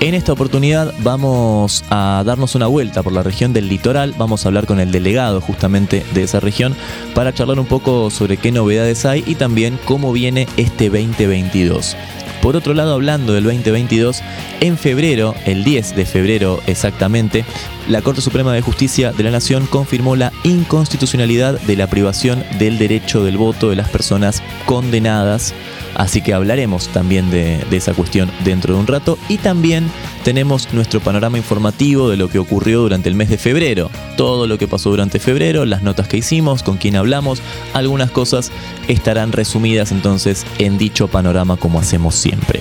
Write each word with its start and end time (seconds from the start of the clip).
En 0.00 0.14
esta 0.14 0.32
oportunidad 0.32 0.92
vamos 0.98 1.82
a 1.88 2.22
darnos 2.24 2.54
una 2.54 2.66
vuelta 2.66 3.02
por 3.02 3.12
la 3.12 3.22
región 3.22 3.54
del 3.54 3.68
litoral, 3.68 4.14
vamos 4.18 4.44
a 4.44 4.48
hablar 4.48 4.66
con 4.66 4.78
el 4.78 4.92
delegado 4.92 5.40
justamente 5.40 6.04
de 6.12 6.22
esa 6.22 6.38
región 6.38 6.76
para 7.14 7.32
charlar 7.32 7.58
un 7.58 7.66
poco 7.66 8.10
sobre 8.10 8.36
qué 8.36 8.52
novedades 8.52 9.06
hay 9.06 9.24
y 9.26 9.36
también 9.36 9.78
cómo 9.86 10.12
viene 10.12 10.48
este 10.58 10.90
2022. 10.90 11.96
Por 12.42 12.56
otro 12.56 12.74
lado, 12.74 12.92
hablando 12.92 13.32
del 13.32 13.44
2022, 13.44 14.22
en 14.60 14.76
febrero, 14.76 15.34
el 15.46 15.64
10 15.64 15.96
de 15.96 16.04
febrero 16.04 16.60
exactamente, 16.66 17.44
la 17.88 18.02
Corte 18.02 18.20
Suprema 18.20 18.52
de 18.52 18.62
Justicia 18.62 19.12
de 19.12 19.22
la 19.22 19.30
Nación 19.30 19.66
confirmó 19.66 20.16
la 20.16 20.32
inconstitucionalidad 20.44 21.60
de 21.60 21.76
la 21.76 21.86
privación 21.86 22.44
del 22.58 22.78
derecho 22.78 23.24
del 23.24 23.36
voto 23.36 23.70
de 23.70 23.76
las 23.76 23.88
personas 23.88 24.42
condenadas 24.64 25.54
Así 25.96 26.20
que 26.20 26.34
hablaremos 26.34 26.88
también 26.88 27.30
de, 27.30 27.64
esa 27.70 27.94
cuestión 27.94 28.30
dentro 28.44 28.74
de 28.74 28.80
un 28.80 28.86
rato. 28.86 29.18
Y 29.28 29.38
también 29.38 29.90
tenemos 30.24 30.72
nuestro 30.74 31.00
panorama 31.00 31.38
informativo 31.38 32.10
de 32.10 32.18
lo 32.18 32.28
que 32.28 32.38
ocurrió 32.38 32.82
durante 32.82 33.08
el 33.08 33.14
mes 33.14 33.30
de 33.30 33.38
febrero. 33.38 33.90
Todo 34.16 34.46
lo 34.46 34.58
que 34.58 34.68
pasó 34.68 34.90
durante 34.90 35.18
febrero, 35.18 35.64
las 35.64 35.82
notas 35.82 36.06
que 36.06 36.18
hicimos, 36.18 36.62
con 36.62 36.76
quién 36.76 36.96
hablamos, 36.96 37.40
algunas 37.72 38.10
cosas 38.10 38.52
estarán 38.88 39.32
resumidas 39.32 39.90
entonces 39.90 40.44
en 40.58 40.76
dicho 40.76 41.08
panorama 41.08 41.56
como 41.56 41.80
hacemos 41.80 42.14
siempre. 42.14 42.60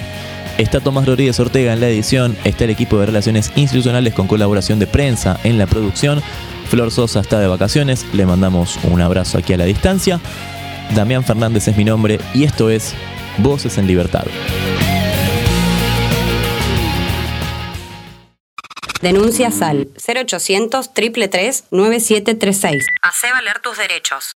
Está 0.57 0.79
Tomás 0.79 1.05
Rodríguez 1.05 1.37
Ortega 1.41 1.73
en 1.73 1.81
la 1.81 1.89
edición, 1.89 2.37
está 2.45 2.63
el 2.63 2.69
equipo 2.69 2.97
de 2.97 3.07
relaciones 3.07 3.51
institucionales 3.57 4.13
con 4.13 4.25
colaboración 4.25 4.79
de 4.79 4.87
prensa 4.87 5.37
en 5.43 5.57
la 5.57 5.67
producción. 5.67 6.23
Flor 6.69 6.91
Sosa 6.91 7.19
está 7.19 7.39
de 7.39 7.47
vacaciones, 7.47 8.05
le 8.13 8.25
mandamos 8.25 8.79
un 8.83 9.01
abrazo 9.01 9.37
aquí 9.37 9.51
a 9.51 9.57
la 9.57 9.65
distancia. 9.65 10.21
Damián 10.95 11.25
Fernández 11.25 11.67
es 11.67 11.75
mi 11.75 11.83
nombre 11.83 12.19
y 12.33 12.45
esto 12.45 12.69
es 12.69 12.93
Voces 13.39 13.77
en 13.77 13.85
Libertad. 13.85 14.23
Denuncia 19.01 19.51
SAL 19.51 19.89
0800 20.07 20.93
333 20.93 21.65
9736. 21.69 22.85
Hace 23.01 23.31
valer 23.31 23.59
tus 23.59 23.77
derechos. 23.77 24.34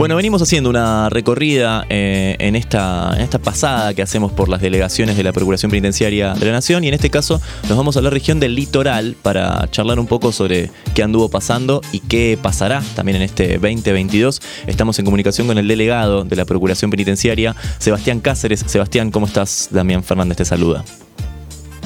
Bueno, 0.00 0.16
venimos 0.16 0.40
haciendo 0.40 0.70
una 0.70 1.10
recorrida 1.10 1.84
eh, 1.90 2.34
en, 2.38 2.56
esta, 2.56 3.14
esta 3.18 3.38
pasada 3.38 3.92
que 3.92 4.00
hacemos 4.00 4.32
por 4.32 4.48
las 4.48 4.62
delegaciones 4.62 5.14
de 5.14 5.22
la 5.22 5.34
Procuración 5.34 5.70
Penitenciaria 5.70 6.32
de 6.32 6.46
la 6.46 6.52
Nación 6.52 6.84
y 6.84 6.88
en 6.88 6.94
este 6.94 7.10
caso 7.10 7.38
nos 7.68 7.76
vamos 7.76 7.98
a 7.98 8.00
la 8.00 8.08
región 8.08 8.40
del 8.40 8.54
litoral 8.54 9.14
para 9.20 9.70
charlar 9.70 10.00
un 10.00 10.06
poco 10.06 10.32
sobre 10.32 10.70
qué 10.94 11.02
anduvo 11.02 11.28
pasando 11.28 11.82
y 11.92 12.00
qué 12.00 12.38
pasará 12.40 12.82
también 12.96 13.16
en 13.16 13.22
este 13.24 13.58
2022. 13.58 14.40
Estamos 14.66 14.98
en 14.98 15.04
comunicación 15.04 15.46
con 15.46 15.58
el 15.58 15.68
delegado 15.68 16.24
de 16.24 16.34
la 16.34 16.46
Procuración 16.46 16.90
Penitenciaria, 16.90 17.54
Sebastián 17.76 18.20
Cáceres. 18.20 18.64
Sebastián, 18.66 19.10
¿cómo 19.10 19.26
estás? 19.26 19.68
Damián 19.70 20.02
Fernández 20.02 20.38
te 20.38 20.46
saluda. 20.46 20.82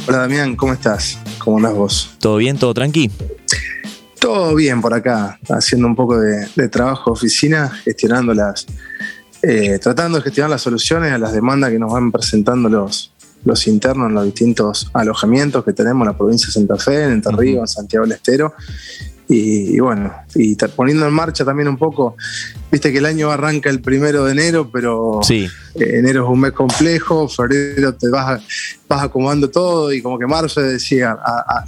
Hola 0.06 0.18
Damián, 0.18 0.54
¿cómo 0.54 0.72
estás? 0.72 1.18
¿Cómo 1.38 1.56
andás 1.56 1.74
vos? 1.74 2.10
¿Todo 2.20 2.36
bien? 2.36 2.58
¿Todo 2.58 2.74
tranqui? 2.74 3.10
Todo 4.24 4.54
bien 4.54 4.80
por 4.80 4.94
acá, 4.94 5.38
haciendo 5.50 5.86
un 5.86 5.94
poco 5.94 6.18
de, 6.18 6.46
trabajo 6.70 7.10
de 7.10 7.12
oficina, 7.12 7.68
gestionando 7.68 8.32
las, 8.32 8.64
eh, 9.42 9.78
tratando 9.78 10.16
de 10.16 10.24
gestionar 10.24 10.48
las 10.48 10.62
soluciones 10.62 11.12
a 11.12 11.18
las 11.18 11.34
demandas 11.34 11.70
que 11.70 11.78
nos 11.78 11.92
van 11.92 12.10
presentando 12.10 12.70
los, 12.70 13.12
los 13.44 13.66
internos 13.66 14.08
en 14.08 14.14
los 14.14 14.24
distintos 14.24 14.90
alojamientos 14.94 15.62
que 15.62 15.74
tenemos 15.74 16.06
en 16.06 16.12
la 16.12 16.16
provincia 16.16 16.46
de 16.46 16.52
Santa 16.54 16.76
Fe, 16.76 17.04
en 17.04 17.12
Entre 17.12 17.36
Ríos, 17.36 17.60
en 17.60 17.66
Santiago 17.66 18.06
del 18.06 18.14
Estero. 18.14 18.54
Y, 19.28 19.78
bueno, 19.80 20.10
y 20.34 20.56
poniendo 20.74 21.06
en 21.06 21.12
marcha 21.12 21.44
también 21.44 21.68
un 21.68 21.76
poco, 21.76 22.16
viste 22.74 22.90
que 22.90 22.98
el 22.98 23.06
año 23.06 23.30
arranca 23.30 23.70
el 23.70 23.80
primero 23.80 24.24
de 24.24 24.32
enero, 24.32 24.68
pero 24.68 25.20
sí. 25.22 25.48
Eh, 25.76 25.98
enero 25.98 26.24
es 26.24 26.30
un 26.30 26.40
mes 26.40 26.52
complejo, 26.52 27.28
febrero 27.28 27.94
te 27.94 28.08
vas, 28.08 28.42
vas 28.88 29.02
acomodando 29.02 29.48
todo 29.48 29.92
y 29.92 30.02
como 30.02 30.18
que 30.18 30.26
marzo 30.26 30.60
decía, 30.60 31.16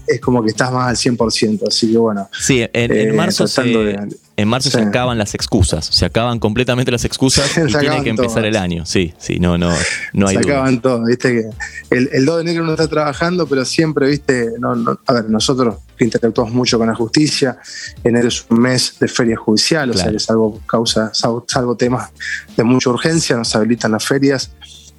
es 0.07 0.21
como 0.21 0.43
que 0.43 0.51
estás 0.51 0.73
más 0.73 0.89
al 0.89 0.97
100%, 1.17 1.69
así 1.69 1.93
que 1.93 1.99
bueno. 1.99 2.29
Sí, 2.37 2.61
en, 2.73 2.93
eh, 2.93 3.13
marzo, 3.13 3.47
se, 3.47 3.97
en 4.37 4.49
marzo 4.49 4.71
se 4.71 4.81
acaban 4.81 5.17
las 5.19 5.35
excusas, 5.35 5.87
se 5.87 6.05
acaban 6.05 6.39
completamente 6.39 6.91
las 6.91 7.05
excusas 7.05 7.51
y 7.69 7.73
tiene 7.73 8.03
que 8.03 8.11
empezar 8.11 8.45
el 8.45 8.57
año, 8.57 8.87
sí, 8.87 9.15
sí, 9.19 9.39
no, 9.39 9.59
no, 9.59 9.73
no 10.13 10.29
hay 10.29 10.37
Se 10.37 10.43
acaban 10.43 10.81
todo, 10.81 11.05
viste 11.05 11.33
que 11.33 11.97
el, 11.97 12.27
2 12.27 12.37
de 12.37 12.43
enero 12.43 12.65
uno 12.65 12.73
está 12.73 12.89
trabajando, 12.89 13.47
pero 13.47 13.65
siempre, 13.65 14.09
viste, 14.09 14.51
no, 14.59 14.99
a 15.07 15.13
ver, 15.13 15.31
nosotros 15.31 15.77
interactuamos 15.99 16.53
mucho 16.53 16.79
con 16.79 16.87
la 16.87 16.95
justicia, 16.95 17.59
enero 18.05 18.29
es 18.29 18.45
un 18.51 18.61
mes 18.61 18.97
de 19.01 19.09
feria 19.09 19.37
judicial, 19.37 19.91
o 19.91 19.95
sea 19.95 20.13
que 20.13 20.21
salvo 20.21 20.61
causa, 20.67 20.96
salvo 21.13 21.77
temas 21.77 22.11
de 22.57 22.65
mucha 22.65 22.91
urgencia, 22.91 23.37
nos 23.37 23.55
habilitan 23.55 23.99
ferias. 24.01 24.51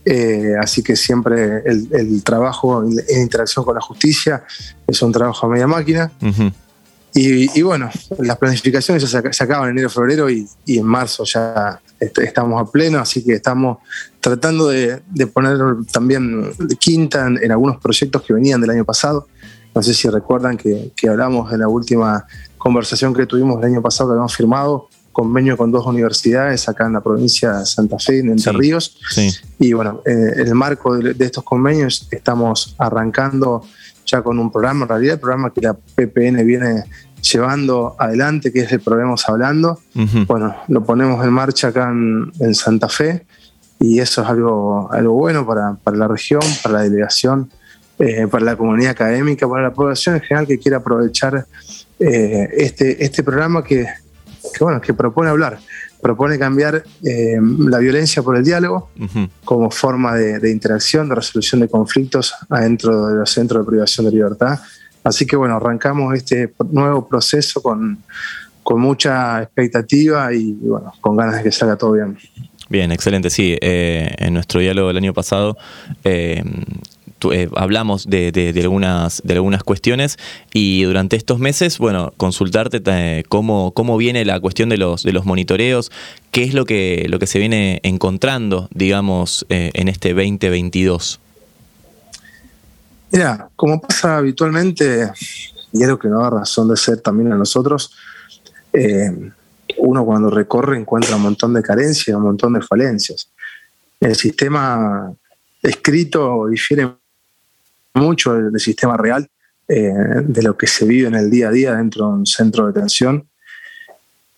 Eh, 0.10 0.54
así 0.62 0.82
que 0.82 0.96
siempre 0.96 1.64
el, 1.66 2.24
trabajo 2.24 2.82
en 2.82 3.22
interacción 3.22 3.66
con 3.66 3.76
la 3.76 3.82
justicia 3.82 4.46
es 4.88 5.02
un 5.02 5.12
trabajo 5.12 5.48
a 5.48 5.50
media 5.50 5.68
máquina. 5.68 6.10
y, 7.14 7.62
bueno, 7.62 7.90
las 8.20 8.38
planificaciones 8.38 9.04
se, 9.04 9.44
acaban 9.44 9.66
en 9.66 9.72
enero, 9.72 9.90
febrero 9.90 10.30
y, 10.30 10.48
en 10.68 10.86
marzo 10.86 11.26
ya 11.26 11.82
estamos 12.00 12.62
a 12.62 12.72
pleno, 12.72 13.00
así 13.00 13.24
que 13.24 13.34
estamos 13.34 13.80
tratando 14.22 14.70
de, 14.70 15.02
poner 15.34 15.58
también 15.92 16.54
quinta 16.80 17.28
en, 17.28 17.52
algunos 17.52 17.78
proyectos 17.78 18.22
que 18.22 18.34
venían 18.34 18.62
del 18.62 18.70
año 18.70 18.86
pasado. 18.86 19.28
No 19.76 19.84
sé 19.84 19.94
si 19.94 20.08
recuerdan 20.08 20.56
que, 20.56 20.94
que 20.96 21.10
hablamos 21.10 21.52
en 21.52 21.60
la 21.60 21.68
última 21.68 22.26
conversación 22.58 23.14
que 23.14 23.26
tuvimos 23.26 23.60
el 23.60 23.74
año 23.74 23.82
pasado 23.82 24.10
que 24.10 24.14
habíamos 24.14 24.36
firmado 24.36 24.88
convenio 25.18 25.58
con 25.58 25.72
dos 25.72 25.84
universidades 25.88 26.70
acá 26.70 26.86
en 26.86 26.94
la 26.94 27.02
provincia 27.02 27.54
de 27.54 27.66
Santa 27.66 27.98
Fe, 27.98 28.20
en 28.20 28.30
Entre 28.30 28.54
Ríos. 28.54 29.00
Y 29.58 29.74
bueno, 29.74 30.04
eh, 30.06 30.12
en 30.12 30.48
el 30.48 30.54
marco 30.54 30.96
de, 30.96 31.26
estos 31.26 31.44
convenios 31.44 32.08
estamos 32.12 32.76
arrancando 32.78 33.64
ya 34.06 34.22
con 34.22 34.38
un 34.38 34.52
programa, 34.52 34.84
en 34.84 34.90
realidad 34.90 35.16
el 35.16 35.20
programa 35.20 35.52
que 35.52 35.62
la 35.62 35.74
PPN 35.74 36.46
viene 36.46 36.84
llevando 37.20 37.96
adelante, 37.98 38.54
que 38.54 38.60
es 38.60 38.72
el 38.72 38.80
programa 38.80 39.16
Hablando. 39.28 39.80
Bueno, 40.28 40.56
lo 40.68 40.84
ponemos 40.84 41.26
en 41.26 41.34
marcha 41.34 41.70
acá 41.70 41.90
en, 41.90 42.54
Santa 42.54 42.88
Fe 42.88 43.26
y 43.80 43.98
eso 43.98 44.22
es 44.22 44.30
algo, 44.30 44.88
algo 44.92 45.14
bueno 45.14 45.48
para, 45.48 45.78
para 45.84 45.98
la 45.98 46.08
región, 46.08 46.44
para 46.62 46.76
la 46.76 46.82
delegación, 46.84 47.50
eh, 47.98 48.28
para 48.28 48.46
la 48.46 48.56
comunidad 48.56 48.92
académica, 48.92 49.50
para 49.50 49.64
la 49.64 49.74
población 49.74 50.14
en 50.14 50.22
general 50.22 50.46
que 50.46 50.60
quiera 50.60 50.78
aprovechar 50.78 51.48
eh, 52.00 52.50
este, 52.56 53.04
este 53.04 53.24
programa 53.24 53.64
que 53.64 53.88
que, 54.54 54.64
bueno, 54.64 54.82
que 54.82 54.94
propone 54.94 55.30
hablar, 55.30 55.60
propone 56.02 56.38
cambiar 56.38 56.84
eh, 57.04 57.38
la 57.60 57.80
violencia 57.80 58.22
por 58.22 58.38
el 58.38 58.44
diálogo 58.44 58.90
como 59.44 59.72
forma 59.72 60.16
de, 60.16 60.52
interacción, 60.52 61.10
de 61.10 61.16
resolución 61.16 61.62
de 61.62 61.68
conflictos 61.68 62.34
adentro 62.50 63.08
de 63.08 63.16
los 63.16 63.32
centros 63.32 63.66
de 63.66 63.70
privación 63.70 64.06
de 64.06 64.12
libertad. 64.12 64.60
Así 65.04 65.26
que 65.26 65.36
bueno, 65.36 65.56
arrancamos 65.56 66.14
este 66.16 66.54
nuevo 66.72 67.08
proceso 67.08 67.62
con, 67.62 68.00
con 68.64 68.80
mucha 68.80 69.42
expectativa 69.42 70.34
y, 70.34 70.54
bueno, 70.54 70.94
con 71.00 71.16
ganas 71.16 71.38
de 71.38 71.44
que 71.44 71.52
salga 71.52 71.76
todo 71.78 71.94
bien. 71.94 72.18
Bien, 72.70 72.92
excelente. 72.92 73.30
Sí, 73.30 73.58
eh, 73.62 74.14
en 74.18 74.34
nuestro 74.34 74.60
diálogo 74.60 74.90
del 74.90 74.98
año 74.98 75.14
pasado 75.14 75.58
eh, 76.04 76.44
eh, 77.32 77.50
hablamos 77.56 78.08
de, 78.08 78.54
algunas, 78.62 79.22
de 79.24 79.34
algunas 79.34 79.64
cuestiones 79.64 80.18
y 80.54 80.84
durante 80.84 81.16
estos 81.16 81.40
meses, 81.40 81.80
bueno, 81.80 82.14
consultarte 82.18 82.82
eh, 82.86 83.24
cómo, 83.28 83.72
cómo 83.72 83.98
viene 83.98 84.24
la 84.26 84.40
cuestión 84.40 84.70
de 84.70 84.78
los, 84.78 85.04
de 85.04 85.14
los 85.14 85.26
monitoreos, 85.26 85.92
qué 86.32 86.44
es 86.44 86.54
lo 86.54 86.66
que, 86.66 87.08
lo 87.10 87.20
que 87.20 87.28
se 87.28 87.40
viene 87.40 87.80
encontrando, 87.84 88.70
digamos, 88.72 89.46
eh, 89.50 89.72
en 89.74 89.88
este 89.88 90.14
2022. 90.14 91.20
Mira, 93.12 93.50
como 93.56 93.82
pasa 93.82 94.18
habitualmente, 94.18 95.12
y 95.72 95.82
es 95.82 95.88
lo 95.88 95.98
que 95.98 96.10
nos 96.10 96.22
da 96.22 96.30
razón 96.30 96.68
de 96.68 96.78
ser 96.78 97.02
también 97.02 97.32
a 97.32 97.36
nosotros, 97.36 97.92
uno 99.78 100.06
cuando 100.06 100.30
recorre 100.30 100.78
encuentra 100.78 101.16
un 101.16 101.24
montón 101.24 101.54
de 101.54 101.64
carencias, 101.64 102.16
un 102.16 102.24
montón 102.24 102.54
de 102.54 102.62
falencias. 102.62 103.30
El 104.00 104.16
sistema 104.16 105.12
escrito 105.62 106.48
difiere 106.48 106.90
mucho 107.98 108.34
del, 108.34 108.60
sistema 108.60 108.98
real, 108.98 109.28
eh, 109.68 109.92
de 110.24 110.44
lo 110.44 110.58
que 110.58 110.68
se 110.68 110.86
vive 110.86 111.08
en 111.08 111.16
el 111.16 111.30
día 111.30 111.50
a 111.50 111.52
día 111.52 111.76
dentro 111.76 112.08
de 112.08 112.14
un 112.14 112.26
centro 112.26 112.66
de 112.66 112.74
detención. 112.74 113.28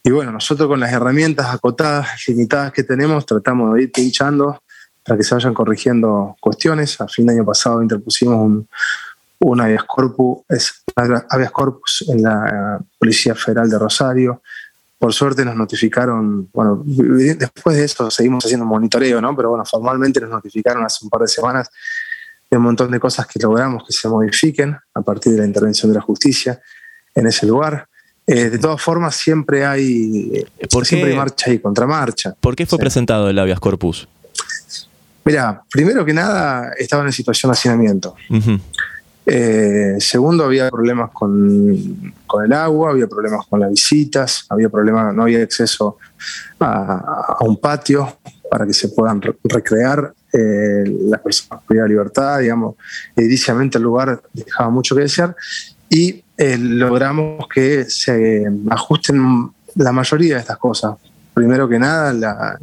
Y 0.04 0.12
bueno, 0.12 0.32
nosotros 0.32 0.68
con 0.68 0.80
las 0.80 0.92
herramientas 0.92 1.54
acotadas, 1.54 2.08
limitadas 2.28 2.72
que 2.72 2.84
tenemos, 2.84 3.26
tratamos 3.26 3.76
de 3.76 3.84
ir 3.84 3.92
pinchando 3.92 4.62
para 5.06 5.18
que 5.18 5.24
se 5.24 5.36
vayan 5.36 5.54
corrigiendo 5.54 6.36
cuestiones. 6.40 7.00
A 7.02 7.08
fin 7.08 7.26
de 7.26 7.34
año 7.34 7.46
pasado 7.46 7.82
interpusimos 7.82 8.36
un, 8.36 8.68
un 9.40 9.62
habeas 9.62 9.84
corpus, 9.86 10.40
habeas 11.30 11.52
corpus 11.52 12.06
en 12.10 12.24
la 12.24 12.80
Policía 12.98 13.36
Federal 13.36 13.70
de 13.70 13.80
Rosario. 13.80 14.42
Por 14.98 15.14
suerte 15.14 15.46
nos 15.46 15.56
notificaron, 15.56 16.50
bueno, 16.54 16.84
después 16.86 17.78
de 17.78 17.86
eso 17.86 18.12
seguimos 18.12 18.46
haciendo 18.46 18.66
monitoreo, 18.66 19.22
¿no? 19.22 19.36
Pero 19.36 19.50
bueno, 19.50 19.66
formalmente 19.66 20.20
nos 20.20 20.30
notificaron 20.30 20.84
hace 20.84 21.06
un 21.06 21.10
par 21.10 21.22
de 21.22 21.28
semanas 21.30 21.70
de 22.50 22.58
un 22.58 22.64
montón 22.64 22.92
de 22.92 23.00
cosas 23.00 23.28
que 23.28 23.40
logramos 23.40 23.86
que 23.86 23.94
se 23.94 24.08
modifiquen 24.08 24.78
a 24.94 25.02
partir 25.02 25.34
de 25.34 25.40
la 25.40 25.46
intervención 25.46 25.92
de 25.92 25.96
la 25.96 26.02
justicia 26.02 26.60
en 27.14 27.28
ese 27.28 27.46
lugar. 27.46 27.88
Eh, 28.26 28.50
de 28.50 28.60
todas 28.60 28.82
formas, 28.82 29.16
siempre 29.16 29.66
hay, 29.66 30.46
¿Por 30.72 30.86
siempre 30.86 31.16
marcha 31.16 31.52
y 31.52 31.60
contramarcha. 31.60 32.36
¿Por 32.40 32.56
qué 32.56 32.66
fue 32.66 32.78
presentado 32.78 33.30
el 33.30 33.40
habeas 33.40 33.60
corpus? 33.60 34.08
Mira, 35.26 35.64
primero 35.72 36.06
que 36.06 36.14
nada, 36.14 36.74
estaba 36.78 37.04
en 37.04 37.12
situación 37.12 37.52
de 37.52 37.54
hacinamiento. 37.54 38.16
Eh, 39.26 39.98
segundo, 40.00 40.44
había 40.44 40.70
problemas 40.72 41.12
con, 41.12 42.14
el 42.44 42.54
agua, 42.54 42.92
había 42.92 43.08
problemas 43.08 43.46
con 43.48 43.60
las 43.60 43.70
visitas, 43.70 44.46
había 44.50 44.70
problemas, 44.70 45.14
no 45.14 45.24
había 45.24 45.44
acceso 45.44 45.98
a, 46.60 47.38
un 47.42 47.58
patio 47.58 48.18
para 48.50 48.66
que 48.66 48.74
se 48.74 48.90
puedan 48.90 49.22
recrear 49.44 50.14
eh, 50.34 50.84
las 51.10 51.22
personas 51.22 51.64
con 51.66 51.78
libertad, 51.88 52.40
digamos, 52.40 52.76
ediliciamente 53.16 53.78
el 53.78 53.84
lugar 53.84 54.22
dejaba 54.34 54.70
mucho 54.70 54.96
que 54.96 55.02
desear 55.02 55.36
y 55.90 56.24
eh, 56.38 56.58
logramos 56.58 57.48
que 57.48 57.86
se 57.86 58.46
ajusten 58.70 59.52
la 59.76 59.92
mayoría 59.92 60.36
de 60.36 60.42
estas 60.42 60.58
cosas. 60.58 60.96
Primero 61.34 61.68
que 61.70 61.80
nada, 61.80 62.14
la 62.14 62.60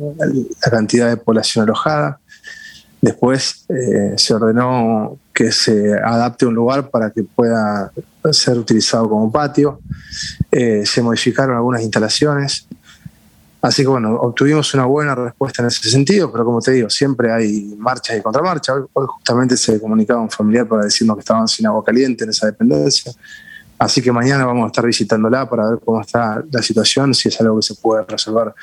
cantidad 0.70 1.08
de 1.08 1.16
población 1.16 1.64
alojada, 1.64 2.20
Después 3.00 3.66
eh, 3.68 4.14
se 4.16 4.34
ordenó 4.34 5.18
que 5.32 5.52
se 5.52 5.94
adapte 5.94 6.46
un 6.46 6.54
lugar 6.54 6.90
para 6.90 7.10
que 7.10 7.22
pueda 7.22 7.92
ser 8.32 8.58
utilizado 8.58 9.08
como 9.08 9.30
patio. 9.30 9.80
Eh, 10.50 10.84
se 10.84 11.02
modificaron 11.02 11.56
algunas 11.56 11.82
instalaciones. 11.82 12.66
Así 13.66 13.82
que 13.82 13.88
bueno, 13.88 14.14
obtuvimos 14.14 14.72
una 14.74 14.84
buena 14.84 15.12
respuesta 15.16 15.60
en 15.60 15.66
ese 15.66 15.90
sentido, 15.90 16.30
pero 16.30 16.44
como 16.44 16.60
te 16.60 16.70
digo, 16.70 16.88
siempre 16.88 17.32
hay 17.32 17.74
marchas 17.76 18.16
y 18.16 18.22
contramarchas. 18.22 18.76
Hoy, 18.92 19.06
justamente 19.08 19.56
se 19.56 19.80
comunicaba 19.80 20.20
un 20.20 20.30
familiar 20.30 20.68
para 20.68 20.84
decirnos 20.84 21.16
que 21.16 21.20
estaban 21.20 21.48
sin 21.48 21.66
agua 21.66 21.82
caliente 21.84 22.22
en 22.22 22.30
esa 22.30 22.46
dependencia. 22.46 23.10
Así 23.76 24.00
que 24.00 24.12
mañana 24.12 24.46
vamos 24.46 24.62
a 24.62 24.66
estar 24.68 24.86
visitándola 24.86 25.50
para 25.50 25.70
ver 25.70 25.80
cómo 25.84 26.00
está 26.00 26.44
la 26.48 26.62
situación, 26.62 27.12
si 27.12 27.28
es 27.28 27.40
algo 27.40 27.56
que 27.56 27.66
se 27.66 27.74
puede 27.74 28.04
resolver 28.04 28.54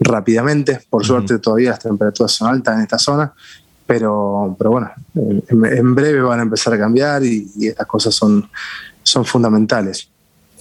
rápidamente. 0.00 0.80
Por 0.88 1.04
suerte 1.04 1.38
todavía 1.40 1.72
las 1.72 1.80
temperaturas 1.80 2.32
son 2.32 2.48
altas 2.48 2.76
en 2.76 2.80
esta 2.84 2.98
zona 2.98 3.34
pero, 3.86 4.54
pero 4.58 4.70
bueno, 4.70 4.90
en, 5.14 5.94
breve 5.94 6.20
van 6.20 6.40
a 6.40 6.42
empezar 6.42 6.74
a 6.74 6.78
cambiar 6.78 7.24
y, 7.24 7.50
estas 7.58 7.86
cosas 7.86 8.14
son, 8.14 8.46
son 9.02 9.24
fundamentales. 9.24 10.10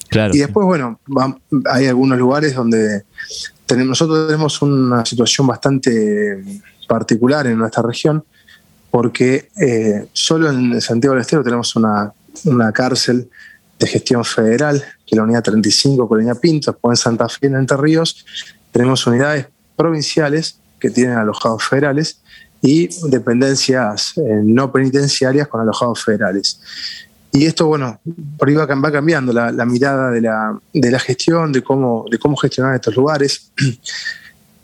Claro. 0.09 0.33
Y 0.36 0.39
después, 0.39 0.65
bueno, 0.65 1.00
hay 1.65 1.88
algunos 1.88 2.18
lugares 2.18 2.56
donde 2.56 3.04
tenemos, 3.65 3.89
nosotros 3.89 4.27
tenemos 4.27 4.62
una 4.62 5.06
situación 5.06 5.48
bastante 5.48 6.44
particular 6.88 7.48
en 7.48 7.57
nuestra 7.57 7.83
región, 7.83 8.24
porque 8.89 9.50
eh, 9.59 10.07
solo 10.13 10.50
en 10.50 10.80
Santiago 10.81 11.13
del 11.13 11.21
Estero 11.21 11.44
tenemos 11.44 11.75
una, 11.75 12.13
una 12.45 12.71
cárcel 12.71 13.30
de 13.77 13.88
gestión 13.88 14.24
federal, 14.24 14.81
que 15.06 15.15
es 15.15 15.18
la 15.18 15.24
unidad 15.24 15.44
35 15.44 16.07
Colonia 16.07 16.36
Pinto, 16.36 16.71
después 16.71 17.00
en 17.00 17.03
Santa 17.03 17.30
Fe, 17.30 17.48
en 17.48 17.56
Entre 17.56 17.77
Ríos, 17.77 18.25
tenemos 18.71 19.06
unidades 19.06 19.48
provinciales 19.75 20.60
que 20.80 20.89
tienen 20.89 21.18
alojados 21.18 21.63
federales 21.63 22.21
y 22.62 22.89
dependencias 23.10 24.18
eh, 24.18 24.42
no 24.44 24.71
penitenciarias 24.71 25.48
con 25.48 25.62
alojados 25.62 26.03
federales. 26.03 26.60
Y 27.31 27.45
esto, 27.45 27.68
bueno, 27.68 28.00
por 28.38 28.47
ahí 28.47 28.56
va, 28.56 28.68
cambiando 28.68 29.33
la, 29.33 29.65
mirada 29.65 30.12
de 30.12 30.21
la, 30.21 30.59
de 30.74 30.91
la, 30.91 31.00
gestión, 31.00 31.51
de 31.51 31.62
cómo, 31.62 32.06
de 32.09 32.18
cómo 32.18 32.35
gestionar 32.35 32.75
estos 32.75 32.95
lugares. 32.95 33.51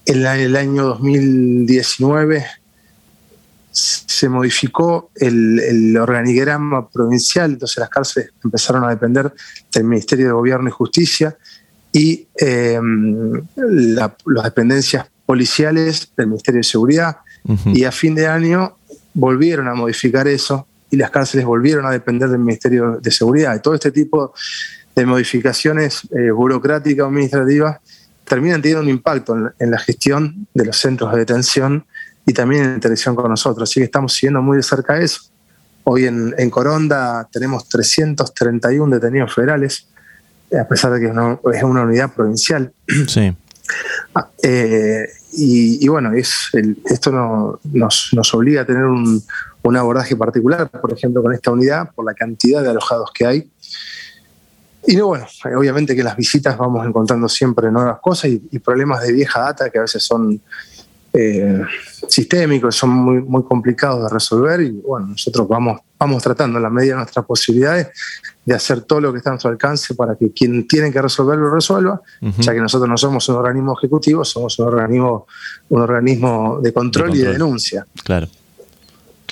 En 0.05 0.25
el 0.25 0.57
año 0.57 0.83
2019 0.83 2.45
se 3.71 4.29
modificó 4.29 5.09
el, 5.15 5.97
organigrama 5.97 6.87
provincial, 6.89 7.51
entonces 7.51 7.77
las 7.77 7.89
cárceles 7.89 8.31
empezaron 8.43 8.83
a 8.83 8.89
depender 8.89 9.33
del 9.73 9.83
Ministerio 9.85 10.27
de 10.27 10.31
Gobierno 10.33 10.67
y 10.67 10.71
Justicia 10.71 11.37
y 11.91 12.27
eh, 12.39 12.79
las 13.55 14.43
dependencias 14.43 15.07
policiales 15.25 16.11
del 16.15 16.27
Ministerio 16.27 16.59
de 16.59 16.63
Seguridad 16.63 17.17
y 17.65 17.83
a 17.83 17.91
fin 17.91 18.13
de 18.13 18.27
año 18.27 18.77
volvieron 19.13 19.67
a 19.67 19.73
modificar 19.73 20.27
eso 20.27 20.67
y 20.93 20.95
las 20.95 21.09
cárceles 21.09 21.43
volvieron 21.43 21.87
a 21.87 21.89
depender 21.89 22.29
del 22.29 22.37
Ministerio 22.37 22.99
de 23.01 23.09
Seguridad. 23.09 23.55
Y 23.55 23.61
todo 23.61 23.73
este 23.73 23.89
tipo 23.89 24.31
de 24.95 25.07
modificaciones 25.07 26.07
eh, 26.15 26.29
burocráticas 26.29 27.03
o 27.03 27.07
administrativas 27.07 27.79
terminan 28.25 28.61
teniendo 28.61 28.83
un 28.83 28.89
impacto 28.89 29.35
en, 29.57 29.71
la 29.71 29.79
gestión 29.79 30.45
de 30.53 30.65
los 30.65 30.77
centros 30.77 31.11
de 31.11 31.17
detención 31.17 31.83
y 32.27 32.33
también 32.33 32.61
en 32.61 32.69
la 32.69 32.75
interacción 32.75 33.15
con 33.15 33.27
nosotros. 33.27 33.67
Así 33.67 33.79
que 33.79 33.85
estamos 33.85 34.13
siguiendo 34.13 34.43
muy 34.43 34.57
de 34.57 34.61
cerca 34.61 34.99
eso. 34.99 35.21
Hoy 35.83 36.05
en, 36.05 36.49
Coronda 36.51 37.27
tenemos 37.31 37.67
331 37.69 38.93
detenidos 38.93 39.33
federales, 39.33 39.87
a 40.55 40.67
pesar 40.67 40.91
de 40.91 40.99
que 40.99 41.07
es 41.07 41.63
una, 41.63 41.81
unidad 41.81 42.13
provincial. 42.13 42.71
Sí. 43.07 43.35
Ah, 44.13 44.29
eh, 44.43 45.07
y, 45.31 45.87
bueno, 45.87 46.13
es 46.13 46.51
esto 46.85 47.59
nos, 47.63 48.33
obliga 48.35 48.61
a 48.61 48.65
tener 48.65 48.85
un, 48.85 49.23
abordaje 49.75 50.15
particular, 50.15 50.69
por 50.69 50.91
ejemplo, 50.93 51.21
con 51.21 51.33
esta 51.33 51.51
unidad, 51.51 51.91
por 51.93 52.05
la 52.05 52.13
cantidad 52.13 52.61
de 52.61 52.69
alojados 52.69 53.11
que 53.13 53.25
hay. 53.25 53.51
Y 54.85 54.95
no, 54.95 55.07
bueno, 55.07 55.25
obviamente 55.57 55.95
que 55.95 56.03
las 56.03 56.17
visitas 56.17 56.57
vamos 56.57 56.85
encontrando 56.85 57.29
siempre 57.29 57.71
nuevas 57.71 57.99
cosas 58.01 58.31
y, 58.31 58.59
problemas 58.59 59.01
de 59.01 59.13
vieja 59.13 59.39
data 59.39 59.69
que 59.69 59.79
a 59.79 59.81
veces 59.83 60.03
son 60.03 60.41
eh, 61.13 61.61
sistémicos, 62.07 62.75
son 62.75 62.89
muy, 62.89 63.21
muy 63.21 63.43
complicados 63.43 64.03
de 64.03 64.09
resolver 64.09 64.61
y 64.61 64.71
bueno, 64.71 65.07
nosotros 65.07 65.47
vamos, 65.47 65.79
vamos 65.97 66.21
tratando 66.21 66.57
en 66.57 66.63
la 66.63 66.69
medida 66.69 66.93
de 66.93 66.97
nuestras 66.97 67.25
posibilidades 67.25 67.89
de 68.45 68.53
hacer 68.53 68.81
todo 68.81 68.99
lo 68.99 69.11
que 69.11 69.19
está 69.19 69.29
a 69.29 69.33
nuestro 69.33 69.51
alcance 69.51 69.95
para 69.95 70.15
que 70.15 70.31
quien 70.31 70.67
tiene 70.67 70.91
que 70.91 71.01
resolverlo 71.01 71.45
lo 71.45 71.55
resuelva, 71.55 72.01
ya 72.39 72.53
que 72.53 72.59
nosotros 72.59 72.89
no 72.89 72.97
somos 72.97 73.29
un 73.29 73.35
organismo 73.35 73.77
ejecutivo, 73.77 74.25
somos 74.25 74.59
un 74.59 74.67
organismo, 74.67 75.27
un 75.69 75.81
organismo 75.81 76.59
de 76.61 76.73
control, 76.73 77.15
y 77.15 77.19
de 77.19 77.31
denuncia. 77.31 77.85
Claro, 78.03 78.27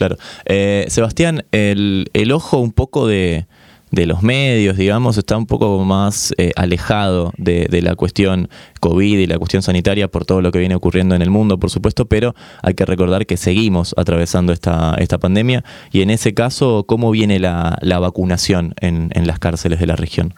claro. 0.02 0.18
Eh, 0.46 0.86
Sebastián, 0.90 1.46
el, 1.52 2.10
el 2.14 2.32
ojo 2.32 2.58
un 2.58 2.72
poco 2.72 3.06
de, 3.06 3.46
de 3.92 4.06
los 4.06 4.24
medios, 4.24 4.78
digamos, 4.78 5.18
está 5.18 5.38
un 5.38 5.46
poco 5.46 5.84
más 5.84 6.34
eh, 6.38 6.54
alejado 6.56 7.34
de, 7.38 7.68
la 7.84 7.96
cuestión 7.96 8.50
COVID 8.80 9.20
y 9.20 9.28
la 9.28 9.38
cuestión 9.38 9.62
sanitaria 9.62 10.08
por 10.08 10.26
todo 10.26 10.42
lo 10.42 10.52
que 10.52 10.60
viene 10.60 10.76
ocurriendo 10.76 11.14
en 11.14 11.22
el 11.22 11.30
mundo, 11.30 11.60
por 11.60 11.70
supuesto, 11.70 12.06
pero 12.06 12.34
hay 12.64 12.74
que 12.74 12.86
recordar 12.86 13.26
que 13.26 13.38
seguimos 13.38 13.94
atravesando 13.98 14.54
esta, 14.54 14.96
esta 14.98 15.20
pandemia 15.20 15.64
y 15.92 16.02
en 16.02 16.10
ese 16.10 16.34
caso, 16.34 16.86
¿cómo 16.88 17.12
viene 17.12 17.40
la, 17.40 17.78
vacunación 18.00 18.74
en, 18.80 19.12
las 19.28 19.38
cárceles 19.38 19.80
de 19.80 19.86
la 19.88 19.96
región? 19.96 20.34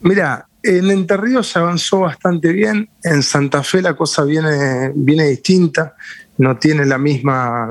Mira, 0.00 0.46
en 0.62 0.90
Entre 0.90 1.16
Ríos 1.16 1.48
se 1.48 1.58
avanzó 1.58 2.00
bastante 2.00 2.52
bien, 2.52 2.88
en 3.04 3.22
Santa 3.22 3.62
Fe 3.62 3.80
la 3.80 3.94
cosa 3.94 4.24
viene, 4.24 4.90
viene 4.94 5.28
distinta, 5.28 5.94
no 6.38 6.56
tiene 6.56 6.84
la 6.86 6.98
misma 6.98 7.70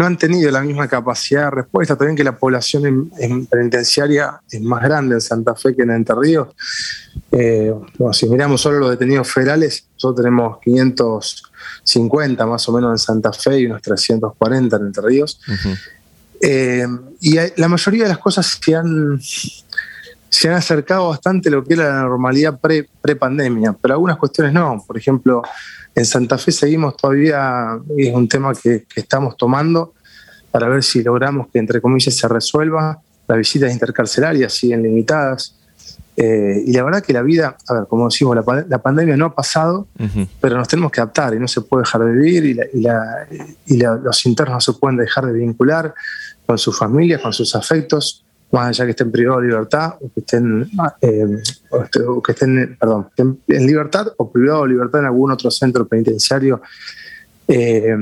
no 0.00 0.06
han 0.06 0.16
tenido 0.16 0.50
la 0.50 0.62
misma 0.62 0.88
capacidad 0.88 1.44
de 1.44 1.50
respuesta. 1.50 1.94
También 1.94 2.16
que 2.16 2.24
la 2.24 2.34
población 2.34 3.10
en, 3.18 3.44
penitenciaria 3.44 4.40
es 4.50 4.62
más 4.62 4.82
grande 4.82 5.16
en 5.16 5.20
Santa 5.20 5.54
Fe 5.54 5.76
que 5.76 5.82
en 5.82 5.90
Entre 5.90 6.16
Ríos. 6.18 6.48
Eh, 7.30 7.70
si 8.12 8.26
miramos 8.30 8.62
solo 8.62 8.78
los 8.78 8.90
detenidos 8.92 9.30
federales, 9.30 9.84
nosotros 9.92 10.24
tenemos 10.24 10.58
550 10.60 12.46
más 12.46 12.66
o 12.66 12.72
menos 12.72 12.92
en 12.92 12.98
Santa 12.98 13.30
Fe 13.30 13.60
y 13.60 13.66
unos 13.66 13.82
340 13.82 14.74
en 14.74 14.86
Entre 14.86 15.02
Ríos. 15.06 15.38
Eh, 16.40 16.86
y 17.20 17.36
la 17.56 17.68
mayoría 17.68 18.04
de 18.04 18.08
las 18.08 18.18
cosas 18.18 18.58
se 18.58 18.74
han, 18.74 19.20
se 20.30 20.48
han 20.48 20.54
acercado 20.54 21.08
bastante 21.08 21.48
a 21.48 21.52
lo 21.52 21.64
que 21.64 21.74
era 21.74 21.92
la 21.92 22.02
normalidad 22.02 22.60
pre-pandemia, 22.60 23.76
pero 23.80 23.94
algunas 23.94 24.16
cuestiones 24.16 24.52
no. 24.52 24.82
Por 24.86 24.96
ejemplo, 24.96 25.42
en 25.94 26.04
Santa 26.04 26.38
Fe 26.38 26.52
seguimos 26.52 26.96
todavía, 26.96 27.78
y 27.98 28.06
es 28.06 28.14
un 28.14 28.28
tema 28.28 28.52
que, 28.54 28.86
estamos 28.94 29.36
tomando 29.36 29.94
para 30.52 30.68
ver 30.68 30.84
si 30.84 31.02
logramos 31.02 31.48
que, 31.48 31.58
entre 31.58 31.80
comillas, 31.80 32.16
se 32.16 32.28
resuelva. 32.28 33.00
Las 33.26 33.38
visitas 33.38 33.72
intercarcelarias 33.72 34.52
siguen 34.52 34.84
limitadas. 34.84 35.56
Eh, 36.16 36.62
y 36.66 36.72
la 36.72 36.84
verdad 36.84 37.02
que 37.02 37.12
la 37.12 37.22
vida, 37.22 37.56
a 37.68 37.74
ver, 37.74 37.86
como 37.88 38.04
decimos, 38.04 38.36
la, 38.36 38.78
pandemia 38.78 39.16
no 39.16 39.26
ha 39.26 39.34
pasado, 39.34 39.88
pero 40.40 40.56
nos 40.56 40.68
tenemos 40.68 40.92
que 40.92 41.00
adaptar 41.00 41.34
y 41.34 41.40
no 41.40 41.48
se 41.48 41.60
puede 41.60 41.82
dejar 41.82 42.04
de 42.04 42.12
vivir 42.12 42.44
y, 43.64 43.76
los 43.76 44.26
internos 44.26 44.54
no 44.54 44.60
se 44.60 44.78
pueden 44.78 44.96
dejar 44.96 45.26
de 45.26 45.32
vincular 45.32 45.94
con 46.46 46.58
sus 46.58 46.76
familias, 46.76 47.20
con 47.20 47.32
sus 47.32 47.54
afectos 47.56 48.24
más 48.52 48.68
allá 48.68 48.84
que 48.84 48.90
estén 48.90 49.10
privados 49.10 49.42
de 49.42 49.48
libertad 49.48 49.94
o 50.00 50.10
que 50.12 50.20
estén, 50.20 50.68
eh, 51.00 51.26
este, 51.84 52.00
que 52.24 52.32
estén, 52.32 52.76
perdón, 52.78 53.08
en 53.16 53.66
libertad 53.66 54.08
o 54.16 54.30
privados 54.30 54.64
de 54.64 54.68
libertad 54.70 55.00
en 55.00 55.06
algún 55.06 55.30
otro 55.30 55.50
centro 55.50 55.86
penitenciario 55.86 56.60
Eh, 57.52 57.96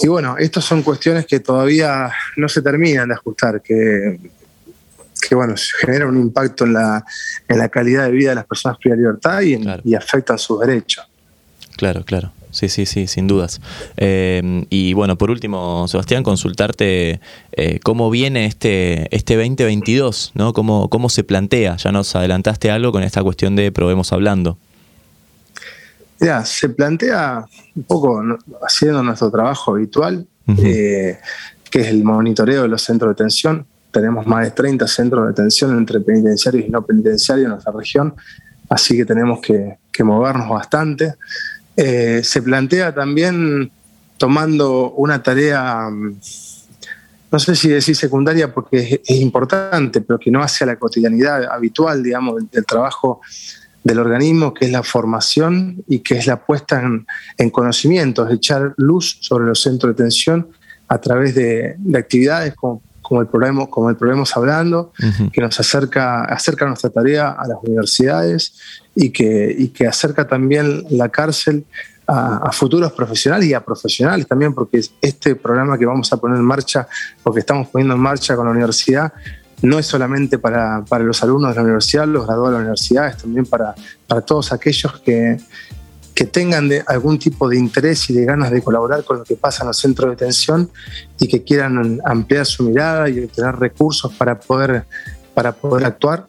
y 0.00 0.06
bueno, 0.06 0.36
estas 0.38 0.64
son 0.64 0.84
cuestiones 0.84 1.26
que 1.26 1.40
todavía 1.40 2.08
no 2.36 2.48
se 2.48 2.62
terminan 2.62 3.08
de 3.08 3.14
ajustar, 3.14 3.60
que, 3.60 4.20
que 5.28 5.34
bueno, 5.34 5.54
generan 5.80 6.10
un 6.10 6.18
impacto 6.18 6.64
en 6.64 6.74
la, 6.74 7.04
en 7.48 7.58
la 7.58 7.68
calidad 7.68 8.04
de 8.04 8.12
vida 8.12 8.28
de 8.30 8.36
las 8.36 8.46
personas 8.46 8.78
privadas 8.78 8.98
de 8.98 9.02
libertad 9.02 9.40
y, 9.42 9.90
y 9.90 9.94
afectan 9.96 10.38
sus 10.38 10.60
derechos. 10.60 11.04
Claro, 11.76 12.04
claro. 12.04 12.30
Sí, 12.50 12.68
sí, 12.68 12.86
sí, 12.86 13.06
sin 13.06 13.26
dudas. 13.26 13.60
Eh, 13.96 14.64
y 14.70 14.94
bueno, 14.94 15.18
por 15.18 15.30
último, 15.30 15.86
Sebastián, 15.88 16.22
consultarte 16.22 17.20
eh, 17.52 17.80
cómo 17.82 18.10
viene 18.10 18.46
este, 18.46 19.14
este 19.14 19.36
2022, 19.36 20.32
¿no? 20.34 20.52
¿Cómo, 20.52 20.88
¿Cómo 20.88 21.08
se 21.08 21.24
plantea? 21.24 21.76
Ya 21.76 21.92
nos 21.92 22.16
adelantaste 22.16 22.70
algo 22.70 22.92
con 22.92 23.02
esta 23.02 23.22
cuestión 23.22 23.54
de 23.56 23.70
probemos 23.70 24.12
hablando. 24.12 24.58
Ya, 26.20 26.44
se 26.44 26.68
plantea 26.70 27.44
un 27.76 27.82
poco 27.84 28.22
haciendo 28.66 29.02
nuestro 29.02 29.30
trabajo 29.30 29.72
habitual, 29.72 30.26
eh, 30.58 31.18
que 31.70 31.80
es 31.80 31.86
el 31.88 32.02
monitoreo 32.02 32.62
de 32.62 32.68
los 32.68 32.82
centros 32.82 33.10
de 33.10 33.14
detención. 33.14 33.66
Tenemos 33.92 34.26
más 34.26 34.44
de 34.44 34.50
30 34.50 34.86
centros 34.88 35.22
de 35.22 35.28
detención 35.28 35.76
entre 35.76 36.00
penitenciarios 36.00 36.66
y 36.66 36.70
no 36.70 36.84
penitenciarios 36.84 37.44
en 37.44 37.50
nuestra 37.50 37.72
región, 37.72 38.14
así 38.68 38.96
que 38.96 39.04
tenemos 39.04 39.40
que, 39.40 39.78
que 39.92 40.02
movernos 40.02 40.48
bastante. 40.48 41.14
Eh, 41.80 42.22
se 42.24 42.42
plantea 42.42 42.92
también 42.92 43.70
tomando 44.16 44.90
una 44.94 45.22
tarea, 45.22 45.88
mm, 45.88 46.18
no 47.30 47.38
sé 47.38 47.54
si 47.54 47.68
decir 47.68 47.94
secundaria 47.94 48.52
porque 48.52 49.00
es, 49.06 49.20
importante, 49.20 50.00
pero 50.00 50.18
que 50.18 50.32
no 50.32 50.42
hace 50.42 50.64
a 50.64 50.66
la 50.66 50.76
cotidianidad 50.76 51.44
habitual, 51.44 52.02
digamos, 52.02 52.50
del, 52.50 52.66
trabajo 52.66 53.20
del 53.84 54.00
organismo, 54.00 54.52
que 54.52 54.64
es 54.64 54.72
la 54.72 54.82
formación 54.82 55.84
y 55.86 56.00
que 56.00 56.18
es 56.18 56.26
la 56.26 56.44
puesta 56.44 56.82
en, 56.82 57.06
en 57.36 57.50
conocimientos, 57.50 58.28
echar 58.32 58.74
luz 58.76 59.18
sobre 59.20 59.46
los 59.46 59.62
centros 59.62 59.94
de 59.94 60.02
atención 60.02 60.48
a 60.88 60.98
través 60.98 61.36
de, 61.36 61.76
actividades 61.94 62.56
como, 62.56 62.82
como, 63.08 63.22
el 63.22 63.26
programa, 63.26 63.66
como 63.66 63.88
el 63.88 63.96
programa 63.96 64.24
Hablando, 64.34 64.92
que 65.32 65.40
nos 65.40 65.58
acerca, 65.58 66.24
acerca 66.24 66.66
nuestra 66.66 66.90
tarea 66.90 67.30
a 67.30 67.48
las 67.48 67.56
universidades 67.62 68.52
y 68.94 69.08
que, 69.10 69.70
que 69.72 69.86
acerca 69.86 70.28
también 70.28 70.84
la 70.90 71.08
cárcel 71.08 71.64
a, 72.06 72.52
futuros 72.52 72.92
profesionales 72.92 73.48
y 73.48 73.54
a 73.54 73.64
profesionales 73.64 74.26
también, 74.26 74.52
porque 74.52 74.82
este 75.00 75.36
programa 75.36 75.78
que 75.78 75.86
vamos 75.86 76.12
a 76.12 76.18
poner 76.18 76.36
en 76.36 76.44
marcha, 76.44 76.86
o 77.22 77.32
que 77.32 77.40
estamos 77.40 77.68
poniendo 77.68 77.94
en 77.94 78.00
marcha 78.00 78.36
con 78.36 78.44
la 78.44 78.52
universidad, 78.52 79.10
no 79.62 79.78
es 79.78 79.86
solamente 79.86 80.38
para, 80.38 80.84
los 80.98 81.22
alumnos 81.22 81.50
de 81.50 81.56
la 81.56 81.62
universidad, 81.62 82.06
los 82.06 82.26
graduados 82.26 82.50
de 82.50 82.56
la 82.56 82.60
universidad, 82.60 83.08
es 83.08 83.16
también 83.16 83.46
para, 83.46 83.74
para 84.06 84.20
todos 84.20 84.52
aquellos 84.52 85.00
que, 85.00 85.38
que 86.18 86.24
tengan 86.24 86.68
algún 86.88 87.16
tipo 87.16 87.48
de 87.48 87.56
interés 87.56 88.10
y 88.10 88.12
de 88.12 88.24
ganas 88.24 88.50
de 88.50 88.60
colaborar 88.60 89.04
con 89.04 89.18
lo 89.18 89.24
que 89.24 89.36
pasa 89.36 89.62
en 89.62 89.68
los 89.68 89.78
centros 89.78 90.08
de 90.08 90.16
detención 90.16 90.68
y 91.16 91.28
que 91.28 91.44
quieran 91.44 92.00
ampliar 92.04 92.44
su 92.44 92.64
mirada 92.64 93.08
y 93.08 93.22
obtener 93.22 93.54
recursos 93.54 94.12
para 94.14 94.40
poder, 94.40 94.84
para 95.32 95.52
poder 95.52 95.86
actuar. 95.86 96.26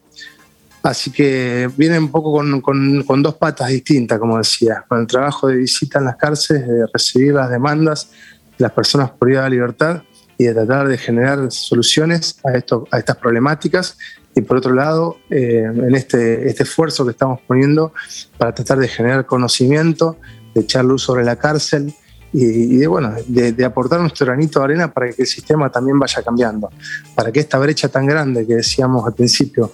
Así 0.83 1.09
que 1.09 1.71
viene 1.75 1.97
un 1.97 2.11
poco 2.11 2.31
con, 2.61 3.23
dos 3.23 3.33
patas 3.33 3.69
distintas, 3.69 4.19
como 4.19 4.37
decía, 4.37 4.85
con 4.87 4.99
el 4.99 5.07
trabajo 5.07 5.47
de 5.47 5.55
visita 5.55 5.97
en 5.97 6.05
las 6.05 6.17
cárceles, 6.17 6.67
de 6.67 6.85
recibir 6.93 7.33
las 7.33 7.49
demandas 7.49 8.11
de 8.59 8.65
las 8.65 8.71
personas 8.71 9.09
por 9.09 9.27
de 9.27 9.49
libertad 9.49 10.03
y 10.37 10.43
de 10.43 10.53
tratar 10.53 10.87
de 10.87 10.99
generar 10.99 11.51
soluciones 11.51 12.39
a, 12.43 12.55
esto, 12.55 12.87
a 12.91 12.99
estas 12.99 13.17
problemáticas. 13.17 13.97
Y 14.39 14.41
por 14.41 14.55
otro 14.55 14.73
lado, 14.73 15.17
eh, 15.29 15.65
en 15.65 15.95
este, 15.95 16.47
este 16.47 16.63
esfuerzo 16.63 17.03
que 17.03 17.11
estamos 17.11 17.41
poniendo 17.45 17.91
para 18.37 18.53
tratar 18.53 18.79
de 18.79 18.87
generar 18.87 19.25
conocimiento, 19.25 20.17
de 20.55 20.61
echar 20.61 20.85
luz 20.85 21.03
sobre 21.03 21.25
la 21.25 21.35
cárcel 21.35 21.93
y, 22.31 22.77
de, 22.77 22.87
bueno, 22.87 23.15
de, 23.27 23.51
de, 23.51 23.65
aportar 23.65 23.99
nuestro 23.99 24.27
granito 24.27 24.59
de 24.59 24.65
arena 24.65 24.93
para 24.93 25.11
que 25.11 25.23
el 25.23 25.27
sistema 25.27 25.69
también 25.69 25.99
vaya 25.99 26.21
cambiando, 26.23 26.69
para 27.15 27.33
que 27.33 27.41
esta 27.41 27.59
brecha 27.59 27.89
tan 27.89 28.05
grande 28.05 28.47
que 28.47 28.55
decíamos 28.55 29.05
al 29.05 29.13
principio 29.13 29.73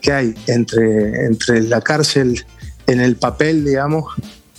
que 0.00 0.12
hay 0.12 0.34
entre, 0.46 1.26
entre 1.26 1.60
la 1.62 1.82
cárcel 1.82 2.42
en 2.86 3.00
el 3.00 3.16
papel, 3.16 3.64
digamos, 3.64 4.14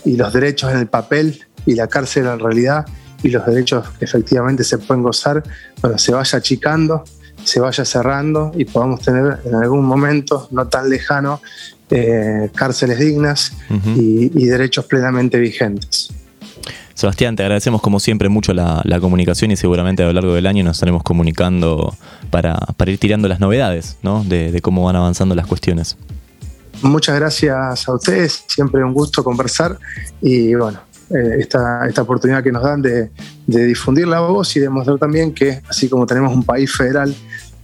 y 0.05 0.17
los 0.17 0.31
derechos 0.33 0.71
en 0.71 0.77
el 0.77 0.87
papel 0.87 1.41
y 1.65 1.73
la 1.73 1.87
cárcel 1.87 2.27
en 2.27 2.39
realidad 2.39 2.85
y 3.23 3.29
los 3.29 3.43
derechos 3.45 3.89
que 3.97 4.05
efectivamente 4.05 4.63
se 4.63 4.77
pueden 4.77 5.01
gozar, 5.01 5.41
bueno, 5.81 5.97
se 5.97 6.11
vaya 6.11 6.37
achicando, 6.37 7.03
se 7.47 7.59
vaya 7.59 7.85
cerrando 7.85 8.51
y 8.55 8.65
podamos 8.65 9.01
tener 9.01 9.39
en 9.45 9.55
algún 9.55 9.85
momento 9.85 10.47
no 10.51 10.67
tan 10.67 10.89
lejano 10.89 11.41
eh, 11.89 12.49
cárceles 12.53 12.99
dignas 12.99 13.53
y 13.95 14.45
derechos 14.45 14.85
plenamente 14.85 15.39
vigentes. 15.39 16.11
Sebastián, 16.97 17.35
te 17.35 17.43
agradecemos 17.43 17.79
como 17.79 17.99
siempre 17.99 18.27
mucho 18.27 18.55
la, 18.55 18.97
comunicación 18.99 19.51
y 19.51 19.55
seguramente 19.55 20.01
a 20.01 20.07
lo 20.07 20.13
largo 20.13 20.33
del 20.33 20.47
año 20.47 20.63
nos 20.63 20.77
estaremos 20.77 21.03
comunicando 21.03 21.95
para, 22.31 22.57
ir 22.87 22.97
tirando 22.97 23.27
las 23.27 23.39
novedades 23.39 23.99
¿no? 24.01 24.23
de, 24.23 24.59
cómo 24.63 24.83
van 24.83 24.95
avanzando 24.95 25.35
las 25.35 25.45
cuestiones. 25.45 25.95
Muchas 26.81 27.15
gracias 27.19 27.87
a 27.87 27.93
ustedes, 27.93 28.45
siempre 28.47 28.83
un 28.83 28.95
gusto 28.95 29.23
conversar 29.23 29.77
y 30.23 30.55
bueno, 30.55 30.79
eh, 31.11 31.37
esta, 31.41 31.87
esta, 31.87 32.01
oportunidad 32.01 32.43
que 32.43 32.51
nos 32.51 32.63
dan 32.63 32.81
de, 32.81 33.11
difundir 33.45 34.07
la 34.07 34.21
voz 34.21 34.55
y 34.55 34.59
demostrar 34.59 34.97
también 34.97 35.35
que 35.35 35.61
así 35.69 35.87
como 35.87 36.07
tenemos 36.07 36.33
un 36.33 36.43
país 36.43 36.75
federal, 36.75 37.15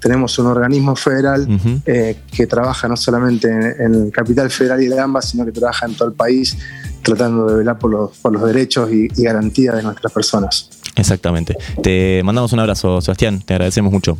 tenemos 0.04 0.38
un 0.38 0.48
organismo 0.48 0.98
federal 0.98 1.48
eh, 1.86 2.18
que 2.30 2.46
trabaja 2.46 2.90
no 2.90 2.98
solamente 2.98 3.48
en, 3.48 3.96
el 3.96 4.12
capital 4.12 4.50
federal 4.50 4.84
y 4.84 4.88
de 4.88 5.00
ambas, 5.00 5.30
sino 5.30 5.46
que 5.46 5.54
trabaja 5.54 5.86
en 5.86 5.96
todo 5.96 6.10
el 6.10 6.14
país 6.14 6.58
tratando 7.02 7.48
de 7.48 7.60
velar 7.60 7.80
por 7.80 7.90
los, 7.90 8.18
por 8.18 8.34
los 8.34 8.44
derechos 8.46 8.92
y, 8.92 9.08
y 9.16 9.24
garantías 9.24 9.78
de 9.78 9.84
nuestras 9.84 10.12
personas. 10.12 10.70
Exactamente. 10.98 11.56
Te 11.82 12.22
mandamos 12.24 12.52
un 12.52 12.60
abrazo, 12.60 13.00
Sebastián, 13.00 13.42
te 13.42 13.54
agradecemos 13.54 13.94
mucho. 13.94 14.18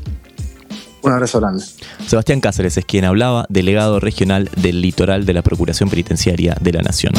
Un 1.02 1.12
abrazo 1.12 1.42
grande. 1.42 1.66
Sebastián 2.08 2.40
Cáceres 2.40 2.78
es 2.78 2.86
quien 2.86 3.04
hablaba, 3.04 3.46
delegado 3.50 4.00
regional 4.00 4.50
del 4.56 4.82
litoral 4.82 5.26
de 5.26 5.34
la 5.34 5.42
Procuración 5.42 5.90
Penitenciaria 5.90 6.56
de 6.62 6.72
la 6.72 6.82
Nación. 6.82 7.14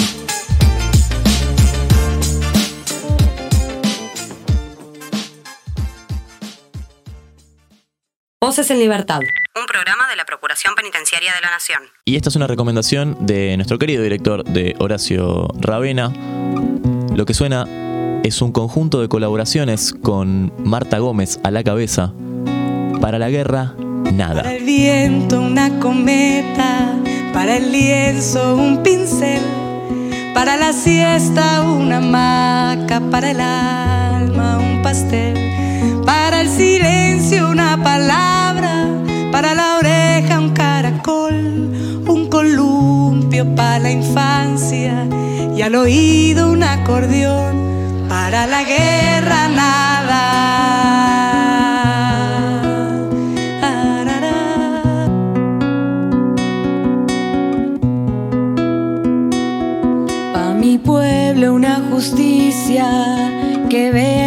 Voces 8.45 8.71
en 8.71 8.79
Libertad. 8.79 9.21
Un 9.59 9.65
programa 9.65 10.07
de 10.11 10.17
la 10.17 10.27
Procuración 10.27 10.75
Penitenciaria 10.75 11.33
de 11.33 11.41
la 11.41 11.51
Nación. 11.51 11.81
Y 12.05 12.17
esta 12.17 12.29
es 12.29 12.37
una 12.37 12.47
recomendación 12.47 13.17
de 13.25 13.57
nuestro 13.57 13.79
querido 13.79 14.03
director 14.03 14.45
de 14.45 14.77
Horacio 14.81 15.49
Ravena. 15.59 16.13
Lo 17.17 17.25
que 17.25 17.33
suena 17.33 17.65
es 18.23 18.43
un 18.43 18.53
conjunto 18.53 19.01
de 19.01 19.09
colaboraciones 19.09 19.95
con 19.95 20.53
Marta 20.63 20.99
Gómez 20.99 21.41
a 21.43 21.51
la 21.51 21.65
cabeza. 21.65 22.13
Para 23.01 23.19
la 23.19 23.31
guerra, 23.31 23.73
nada. 24.13 24.43
Para 24.43 24.53
el 24.53 24.65
viento, 24.65 25.41
una 25.41 25.81
cometa. 25.81 26.97
Para 27.33 27.57
el 27.57 27.73
lienzo, 27.73 28.57
un 28.57 28.83
pincel. 28.83 29.41
Para 30.35 30.59
la 30.59 30.75
siesta, 30.75 31.63
una 31.63 31.97
hamaca. 31.97 33.01
Para 33.11 33.31
el 33.31 33.41
alma, 33.41 34.59
un 34.59 34.83
pastel 34.83 35.64
silencio 36.57 37.51
una 37.51 37.83
palabra, 37.83 38.87
para 39.33 39.55
la 39.55 39.79
oreja 39.79 40.39
un 40.39 40.51
caracol, 40.51 41.35
un 42.07 42.29
columpio 42.29 43.55
para 43.57 43.81
la 43.81 43.91
infancia 43.91 45.07
y 45.57 45.63
al 45.63 45.75
oído 45.75 46.53
un 46.53 46.63
acordeón, 46.63 48.07
para 48.09 48.47
la 48.47 48.63
guerra 48.63 49.49
nada. 49.49 50.21
Mi 60.61 60.79
pueblo 60.79 61.53
una 61.53 61.83
justicia 61.91 62.87
que 63.69 63.91
vea 63.91 64.24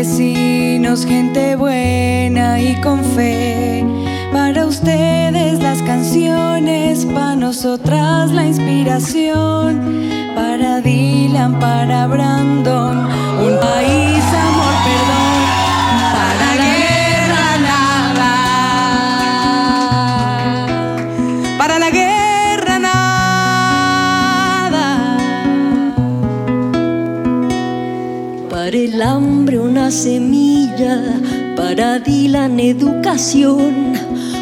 campesinos, 0.00 1.04
gente 1.04 1.56
buena 1.56 2.58
y 2.58 2.74
con 2.80 3.04
fe. 3.04 3.84
Para 4.32 4.64
ustedes 4.64 5.62
las 5.62 5.82
canciones, 5.82 7.04
para 7.04 7.36
nosotras 7.36 8.30
la 8.30 8.46
inspiración. 8.46 10.08
Para 10.34 10.80
Dylan, 10.80 11.58
para 11.58 12.06
Brandon, 12.06 12.96
un 12.96 13.60
país, 13.60 14.24
amor, 14.24 14.74
perdón. 14.84 15.39
Semilla, 29.90 31.02
para 31.56 31.98
Dylan 31.98 32.60
educación, 32.60 33.92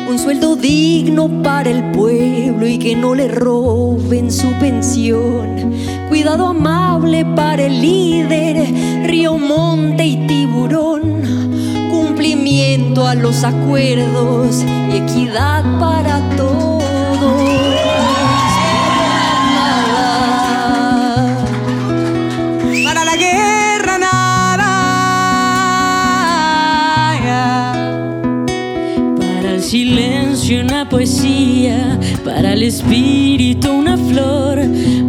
un 0.09 0.19
sueldo 0.19 0.57
digno 0.57 1.43
para 1.43 1.71
el 1.71 1.91
pueblo 1.93 2.67
y 2.67 2.79
que 2.79 2.95
no 2.95 3.15
le 3.15 3.29
roben 3.29 4.31
su 4.31 4.49
pensión. 4.61 5.73
Cuidado 6.09 6.49
amable 6.49 7.25
para 7.25 7.65
el 7.65 7.81
líder, 7.81 9.07
río, 9.07 9.39
monte 9.39 10.05
y 10.05 10.27
tiburón. 10.27 11.23
Cumplimiento 11.91 13.07
a 13.07 13.15
los 13.15 13.45
acuerdos 13.45 14.65
y 14.93 14.97
equidad 14.97 15.65
para 15.79 16.21
todos. 16.37 16.58
Una 30.57 30.89
poesía, 30.89 31.99
para 32.25 32.55
el 32.55 32.63
espíritu 32.63 33.71
una 33.71 33.99
flor, 33.99 34.63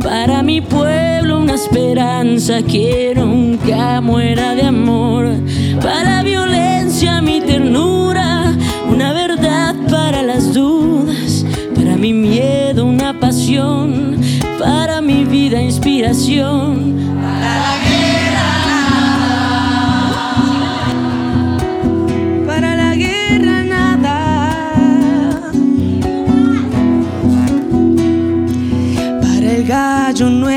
para 0.03 0.43
mi 0.43 0.59
pueblo 0.59 1.39
una 1.39 1.55
esperanza 1.55 2.61
que 2.61 3.13
nunca 3.15 4.01
muera 4.01 4.53
de 4.53 4.63
amor, 4.63 5.29
para 5.81 6.17
la 6.17 6.23
violencia 6.23 7.21
mi 7.21 7.39
ternura, 7.39 8.53
una 8.89 9.13
verdad 9.13 9.75
para 9.89 10.23
las 10.23 10.53
dudas, 10.53 11.45
para 11.73 11.95
mi 11.95 12.11
miedo 12.11 12.85
una 12.85 13.17
pasión, 13.17 14.17
para 14.59 14.99
mi 14.99 15.23
vida 15.23 15.61
inspiración. 15.61 16.99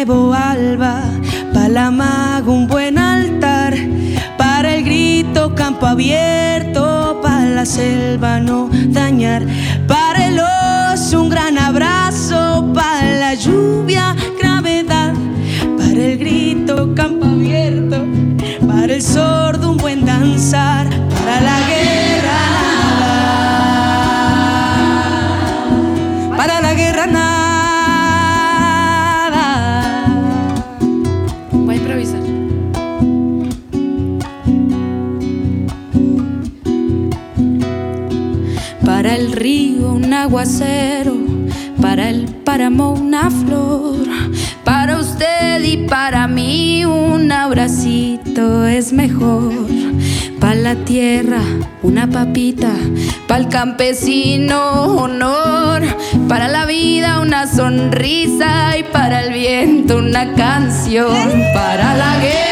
Para 0.04 1.68
la 1.68 1.90
maga 1.92 2.50
un 2.50 2.66
buen 2.66 2.98
altar, 2.98 3.72
para 4.36 4.74
el 4.74 4.82
grito 4.84 5.54
campo 5.54 5.86
abierto, 5.86 7.20
para 7.22 7.46
la 7.46 7.64
selva 7.64 8.40
no 8.40 8.68
dañar, 8.88 9.44
para 9.86 10.26
el 10.26 10.40
oso 10.92 11.22
un 11.22 11.28
gran 11.28 11.56
abrazo, 11.56 12.68
para 12.74 13.14
la 13.14 13.34
lluvia 13.34 14.16
gravedad, 14.40 15.14
para 15.78 15.92
el 15.92 16.18
grito 16.18 16.94
campo 16.96 17.26
abierto, 17.26 18.04
para 18.66 18.94
el 18.94 19.02
sordo 19.02 19.51
aguacero, 40.22 41.16
para 41.80 42.08
el 42.08 42.26
páramo 42.26 42.92
una 42.92 43.30
flor, 43.30 44.06
para 44.64 44.98
usted 44.98 45.62
y 45.64 45.88
para 45.88 46.28
mí 46.28 46.84
un 46.84 47.30
abracito 47.32 48.66
es 48.66 48.92
mejor. 48.92 49.52
Para 50.40 50.54
la 50.56 50.74
tierra 50.74 51.40
una 51.82 52.08
papita, 52.10 52.72
para 53.28 53.42
el 53.42 53.48
campesino 53.48 54.96
honor, 54.96 55.82
para 56.28 56.48
la 56.48 56.66
vida 56.66 57.20
una 57.20 57.46
sonrisa. 57.46 58.76
Y 58.78 58.84
para 58.84 59.22
el 59.22 59.32
viento 59.32 59.98
una 59.98 60.34
canción, 60.34 61.42
para 61.54 61.94
la 61.94 62.18
guerra 62.18 62.51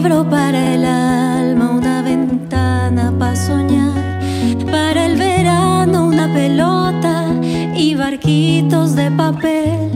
libro 0.00 0.22
para 0.30 0.74
el 0.74 0.84
alma, 0.84 1.70
una 1.70 2.02
ventana 2.02 3.12
para 3.18 3.34
soñar, 3.34 4.20
para 4.70 5.06
el 5.06 5.16
verano 5.16 6.06
una 6.06 6.32
pelota 6.32 7.26
y 7.74 7.96
barquitos 7.96 8.94
de 8.94 9.10
papel, 9.10 9.90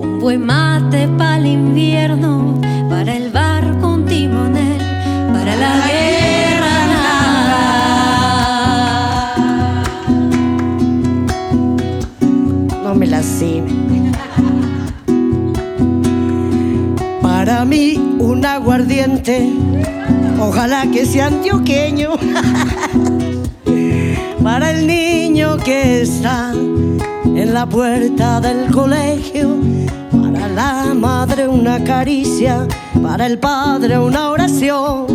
un 0.00 0.20
buen 0.20 0.40
mate 0.40 1.06
para 1.18 1.36
el 1.36 1.48
invierno, 1.48 2.35
aguardiente, 18.66 19.48
ojalá 20.40 20.90
que 20.90 21.06
sea 21.06 21.26
antioqueño. 21.26 22.16
Para 24.42 24.72
el 24.72 24.88
niño 24.88 25.56
que 25.58 26.02
está 26.02 26.52
en 26.52 27.54
la 27.54 27.64
puerta 27.64 28.40
del 28.40 28.72
colegio, 28.72 29.54
para 30.10 30.48
la 30.48 30.94
madre 30.94 31.46
una 31.46 31.84
caricia, 31.84 32.66
para 33.00 33.26
el 33.26 33.38
padre 33.38 34.00
una 34.00 34.30
oración. 34.30 35.06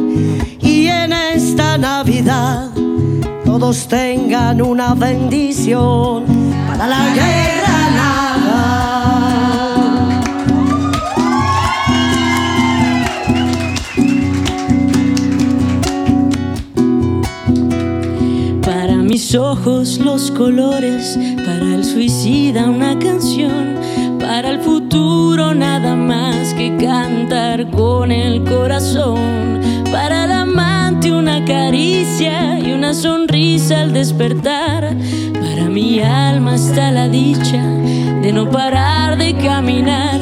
Y 0.62 0.88
en 0.88 1.12
esta 1.12 1.78
Navidad 1.78 2.70
todos 3.44 3.86
tengan 3.90 4.62
una 4.62 4.94
bendición 4.94 6.24
para 6.70 6.88
la 6.88 7.14
guerra. 7.14 7.71
Mis 19.12 19.36
ojos 19.36 19.98
los 19.98 20.32
colores, 20.32 21.20
para 21.46 21.76
el 21.76 21.84
suicida 21.84 22.70
una 22.70 22.98
canción, 22.98 23.76
para 24.18 24.50
el 24.52 24.62
futuro 24.62 25.54
nada 25.54 25.98
más 25.98 26.54
que 26.54 26.78
cantar 26.78 27.70
con 27.72 28.10
el 28.10 28.42
corazón, 28.46 29.60
para 29.92 30.24
el 30.24 30.32
amante 30.32 31.12
una 31.12 31.44
caricia 31.44 32.58
y 32.58 32.72
una 32.72 32.94
sonrisa 32.94 33.82
al 33.82 33.92
despertar, 33.92 34.96
para 35.34 35.66
mi 35.68 36.00
alma 36.00 36.56
está 36.56 36.90
la 36.90 37.10
dicha 37.10 37.62
de 38.22 38.32
no 38.32 38.50
parar 38.50 39.18
de 39.18 39.36
caminar 39.36 40.22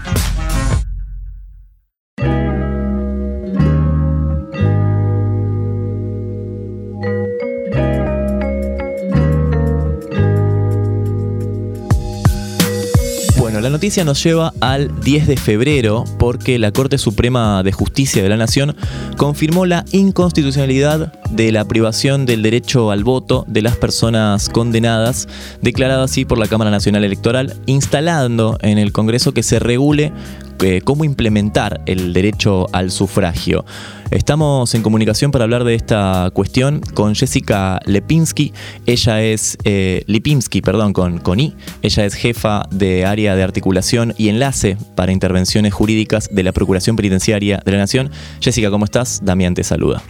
Noticia 13.91 14.05
nos 14.05 14.23
lleva 14.23 14.53
al 14.61 15.01
10 15.01 15.27
de 15.27 15.35
febrero 15.35 16.05
porque 16.17 16.57
la 16.57 16.71
Corte 16.71 16.97
Suprema 16.97 17.61
de 17.61 17.73
Justicia 17.73 18.23
de 18.23 18.29
la 18.29 18.37
Nación 18.37 18.73
confirmó 19.17 19.65
la 19.65 19.83
inconstitucionalidad 19.91 21.11
de 21.29 21.51
la 21.51 21.65
privación 21.65 22.25
del 22.25 22.41
derecho 22.41 22.91
al 22.91 23.03
voto 23.03 23.43
de 23.49 23.61
las 23.61 23.75
personas 23.75 24.47
condenadas, 24.47 25.27
declarada 25.61 26.05
así 26.05 26.23
por 26.23 26.37
la 26.37 26.47
Cámara 26.47 26.71
Nacional 26.71 27.03
Electoral, 27.03 27.57
instalando 27.65 28.57
en 28.61 28.77
el 28.77 28.93
Congreso 28.93 29.33
que 29.33 29.43
se 29.43 29.59
regule 29.59 30.13
eh, 30.61 30.81
cómo 30.83 31.03
implementar 31.03 31.81
el 31.85 32.13
derecho 32.13 32.67
al 32.73 32.91
sufragio. 32.91 33.65
Estamos 34.11 34.75
en 34.75 34.81
comunicación 34.83 35.31
para 35.31 35.45
hablar 35.45 35.63
de 35.63 35.73
esta 35.75 36.29
cuestión 36.33 36.81
con 36.93 37.15
Jessica 37.15 37.79
Lepinski. 37.85 38.53
Ella 38.85 39.21
es 39.21 39.57
eh, 39.63 40.03
Lipinski, 40.07 40.61
perdón, 40.61 40.91
con, 40.93 41.19
con 41.19 41.39
I. 41.39 41.55
Ella 41.81 42.05
es 42.05 42.13
jefa 42.15 42.63
de 42.71 43.05
área 43.05 43.35
de 43.35 43.43
articulación 43.43 44.13
y 44.17 44.27
enlace 44.29 44.77
para 44.95 45.11
intervenciones 45.13 45.73
jurídicas 45.73 46.29
de 46.31 46.43
la 46.43 46.51
Procuración 46.51 46.95
Penitenciaria 46.97 47.61
de 47.63 47.71
la 47.71 47.77
Nación. 47.77 48.11
Jessica, 48.41 48.69
¿cómo 48.69 48.85
estás? 48.85 49.21
Damián 49.23 49.53
te 49.53 49.63
saluda. 49.63 50.01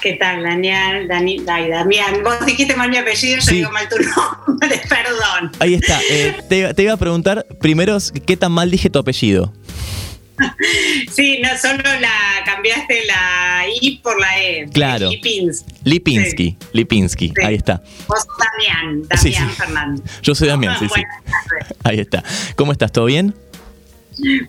¿Qué 0.00 0.14
tal, 0.20 0.42
Daniel? 0.42 1.08
Dani, 1.08 1.38
Damián, 1.38 2.22
vos 2.22 2.44
dijiste 2.44 2.76
mal 2.76 2.90
mi 2.90 2.98
apellido, 2.98 3.36
yo 3.36 3.40
Sí. 3.42 3.54
digo 3.56 3.70
mal 3.70 3.88
tu 3.88 3.96
nombre. 3.96 4.68
Ahí 5.58 5.74
está. 5.74 6.00
Eh, 6.10 6.36
te, 6.48 6.74
te 6.74 6.82
iba 6.82 6.92
a 6.92 6.96
preguntar 6.96 7.46
primero 7.60 7.96
qué 8.26 8.36
tan 8.36 8.52
mal 8.52 8.70
dije 8.70 8.90
tu 8.90 8.98
apellido. 8.98 9.52
Sí, 11.12 11.38
no 11.40 11.48
solo 11.60 11.82
la 12.00 12.42
cambiaste 12.44 13.04
la 13.06 13.64
I 13.80 14.00
por 14.02 14.18
la 14.18 14.42
E. 14.42 14.68
Claro. 14.72 15.08
Lipins. 15.10 15.64
Lipinski, 15.84 16.56
Lipinski, 16.72 17.28
Sí. 17.28 17.34
ahí 17.44 17.54
está. 17.54 17.82
Vos 18.08 18.18
sos 18.18 18.26
Damián, 18.38 19.02
Damián 19.08 19.50
sí. 19.50 19.56
Fernández. 19.56 20.04
Yo 20.22 20.34
soy 20.34 20.48
Damián, 20.48 20.76
sí, 20.80 20.86
sí. 20.92 21.02
Ahí 21.84 22.00
está. 22.00 22.24
¿Cómo 22.56 22.72
estás? 22.72 22.90
¿Todo 22.90 23.04
bien? 23.04 23.34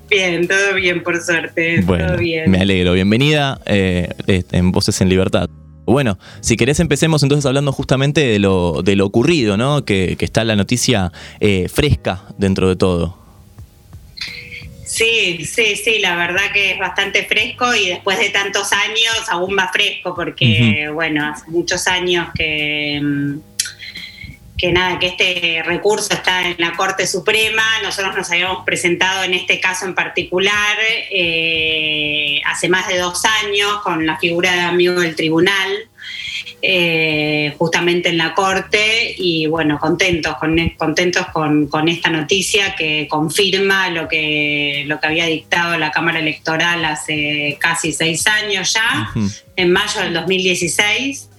Bien, 0.10 0.48
todo 0.48 0.74
bien, 0.76 1.04
por 1.04 1.22
suerte. 1.22 1.82
Bueno, 1.82 2.08
todo 2.08 2.18
bien. 2.18 2.50
me 2.50 2.60
alegro. 2.62 2.94
Bienvenida 2.94 3.60
eh, 3.66 4.10
este, 4.28 4.58
en 4.58 4.72
Voces 4.72 5.00
en 5.02 5.10
Libertad. 5.10 5.50
Bueno, 5.86 6.18
si 6.42 6.58
querés 6.58 6.80
empecemos 6.80 7.22
entonces 7.24 7.46
hablando 7.46 7.72
justamente 7.72 8.22
de 8.22 8.40
lo, 8.40 8.82
de 8.84 8.96
lo 8.96 9.06
ocurrido, 9.06 9.56
¿no? 9.58 9.86
Que, 9.86 10.16
que 10.18 10.26
está 10.26 10.44
la 10.44 10.56
noticia 10.56 11.12
eh, 11.40 11.68
fresca 11.70 12.24
dentro 12.38 12.68
de 12.70 12.76
todo. 12.76 13.26
Sí, 14.86 15.44
sí, 15.46 15.76
sí, 15.76 16.00
la 16.00 16.16
verdad 16.16 16.52
que 16.54 16.72
es 16.72 16.80
bastante 16.80 17.26
fresco 17.26 17.74
y 17.76 17.90
después 17.90 18.20
de 18.20 18.30
tantos 18.30 18.72
años 18.72 19.30
aún 19.30 19.54
más 19.54 19.72
fresco 19.72 20.16
porque, 20.16 20.90
bueno, 20.94 21.26
hace 21.26 21.50
muchos 21.50 21.88
años 21.88 22.28
que, 22.36 23.02
mm, 23.02 23.40
que 24.58 24.72
nada, 24.72 25.00
que 25.00 25.08
este 25.08 25.64
recurso 25.64 26.14
está 26.14 26.48
en 26.48 26.56
la 26.60 26.74
Corte 26.74 27.08
Suprema. 27.08 27.64
Nosotros 27.84 28.16
nos 28.16 28.32
habíamos 28.32 28.64
presentado 28.66 29.24
en 29.24 29.34
este 29.34 29.60
caso 29.60 29.86
en 29.86 29.96
particular 29.96 30.78
eh, 31.12 32.42
hace 32.46 32.70
más 32.70 32.88
de 32.88 32.98
dos 32.98 33.24
años 33.44 33.82
con 33.84 34.06
la 34.06 34.18
figura 34.18 34.54
de 34.54 34.62
amigo 34.62 35.00
del 35.00 35.16
tribunal. 35.16 35.72
eh, 36.62 37.54
justamente 37.58 38.10
en 38.10 38.18
la 38.18 38.34
corte 38.34 39.14
y 39.18 39.46
bueno, 39.46 39.78
contentos, 39.80 40.36
con, 40.38 40.58
contentos 40.78 41.28
con, 41.28 41.68
con 41.68 41.88
esta 41.88 42.10
noticia 42.10 42.76
que 42.76 43.08
confirma 43.08 43.90
lo 43.90 44.08
que, 44.08 44.84
lo 44.88 45.00
que 45.00 45.08
había 45.08 45.26
dictado 45.28 45.78
la 45.78 45.92
Cámara 45.92 46.20
Electoral 46.20 46.84
hace 46.86 47.58
casi 47.60 47.92
seis 47.92 48.26
años 48.26 48.74
ya, 48.74 49.12
en 49.56 49.72
mayo 49.72 50.02
del 50.02 50.14
2016. 50.14 51.30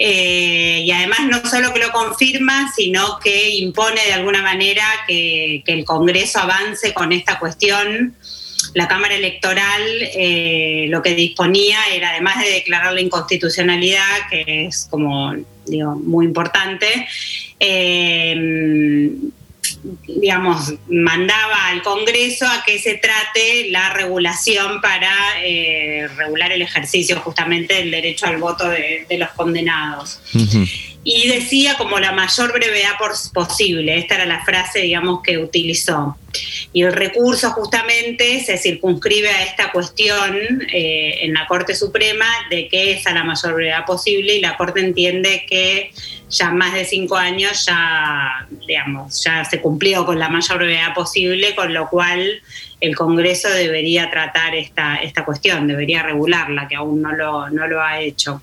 Eh, 0.00 0.82
y 0.84 0.90
además 0.92 1.18
no 1.28 1.44
solo 1.50 1.74
que 1.74 1.80
lo 1.80 1.90
confirma, 1.90 2.72
sino 2.74 3.18
que 3.18 3.50
impone 3.56 4.00
de 4.06 4.12
alguna 4.12 4.42
manera 4.42 4.84
que, 5.06 5.62
el 5.66 5.84
Congreso 5.84 6.38
avance 6.38 6.94
con 6.94 7.12
esta 7.12 7.38
cuestión. 7.38 8.14
La 8.74 8.86
Cámara 8.86 9.14
Electoral 9.14 9.82
eh, 10.14 10.86
lo 10.88 11.02
que 11.02 11.14
disponía 11.14 11.78
era, 11.92 12.10
además 12.10 12.38
de 12.42 12.50
declarar 12.50 12.92
la 12.92 13.00
inconstitucionalidad, 13.00 14.28
que 14.30 14.66
es 14.66 14.86
como 14.90 15.34
digo, 15.68 15.96
muy 15.96 16.26
importante, 16.26 17.06
eh, 17.60 18.34
digamos, 20.20 20.74
mandaba 20.88 21.68
al 21.68 21.82
Congreso 21.82 22.46
a 22.46 22.62
que 22.64 22.78
se 22.78 22.94
trate 22.94 23.70
la 23.70 23.92
regulación 23.92 24.80
para 24.80 25.12
eh, 25.42 26.08
regular 26.16 26.52
el 26.52 26.62
ejercicio 26.62 27.20
justamente 27.20 27.74
del 27.74 27.90
derecho 27.90 28.26
al 28.26 28.38
voto 28.38 28.68
de, 28.68 29.06
de 29.08 29.18
los 29.18 29.30
condenados. 29.30 30.20
Y 31.04 31.28
decía 31.28 31.76
como 31.78 31.98
la 31.98 32.12
mayor 32.12 32.52
brevedad 32.52 32.94
posible, 33.32 33.96
esta 33.96 34.16
era 34.16 34.26
la 34.26 34.44
frase, 34.44 34.80
digamos, 34.80 35.22
que 35.22 35.38
utilizó. 35.38 36.16
Y 36.72 36.82
el 36.82 36.92
recurso 36.92 37.50
justamente 37.52 38.44
se 38.44 38.58
circunscribe 38.58 39.30
a 39.30 39.42
esta 39.44 39.72
cuestión 39.72 40.36
eh, 40.72 41.20
en 41.22 41.32
la 41.32 41.46
Corte 41.46 41.74
Suprema 41.74 42.26
de 42.50 42.68
que 42.68 42.92
es 42.92 43.06
a 43.06 43.14
la 43.14 43.24
mayor 43.24 43.54
brevedad 43.54 43.86
posible 43.86 44.34
y 44.34 44.40
la 44.40 44.56
Corte 44.56 44.80
entiende 44.80 45.46
que 45.48 45.92
ya 46.28 46.50
más 46.50 46.74
de 46.74 46.84
cinco 46.84 47.16
años 47.16 47.64
ya, 47.64 48.46
digamos, 48.66 49.24
ya 49.24 49.44
se 49.44 49.60
cumplió 49.60 50.04
con 50.04 50.18
la 50.18 50.28
mayor 50.28 50.58
brevedad 50.58 50.94
posible, 50.94 51.54
con 51.54 51.72
lo 51.72 51.88
cual 51.88 52.42
el 52.80 52.94
Congreso 52.94 53.48
debería 53.48 54.10
tratar 54.10 54.54
esta, 54.54 54.96
esta 54.96 55.24
cuestión, 55.24 55.66
debería 55.66 56.02
regularla, 56.02 56.68
que 56.68 56.76
aún 56.76 57.00
no 57.00 57.12
lo, 57.12 57.48
no 57.50 57.66
lo 57.66 57.82
ha 57.82 58.00
hecho. 58.00 58.42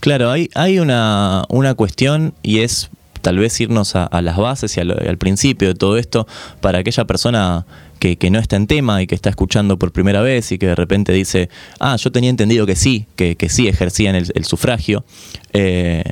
Claro, 0.00 0.30
hay, 0.30 0.50
hay 0.54 0.78
una, 0.78 1.44
una 1.48 1.74
cuestión 1.74 2.34
y 2.42 2.60
es 2.60 2.90
tal 3.22 3.38
vez 3.38 3.58
irnos 3.60 3.94
a, 3.94 4.20
las 4.20 4.36
bases 4.36 4.76
y 4.76 4.80
al, 4.80 5.16
principio 5.16 5.68
de 5.68 5.74
todo 5.74 5.96
esto 5.96 6.26
para 6.60 6.80
aquella 6.80 7.04
persona 7.04 7.64
que, 8.00 8.16
que 8.16 8.30
no 8.30 8.40
está 8.40 8.56
en 8.56 8.66
tema 8.66 9.00
y 9.00 9.06
que 9.06 9.14
está 9.14 9.30
escuchando 9.30 9.78
por 9.78 9.92
primera 9.92 10.20
vez 10.20 10.50
y 10.50 10.58
que 10.58 10.66
de 10.66 10.74
repente 10.74 11.12
dice, 11.12 11.48
ah, 11.78 11.96
yo 11.96 12.10
tenía 12.10 12.30
entendido 12.30 12.66
que 12.66 12.74
sí, 12.74 13.06
que, 13.14 13.36
que 13.36 13.48
sí 13.48 13.68
ejercían 13.68 14.16
el, 14.16 14.30
el 14.34 14.44
sufragio. 14.44 15.04
Eh, 15.52 16.02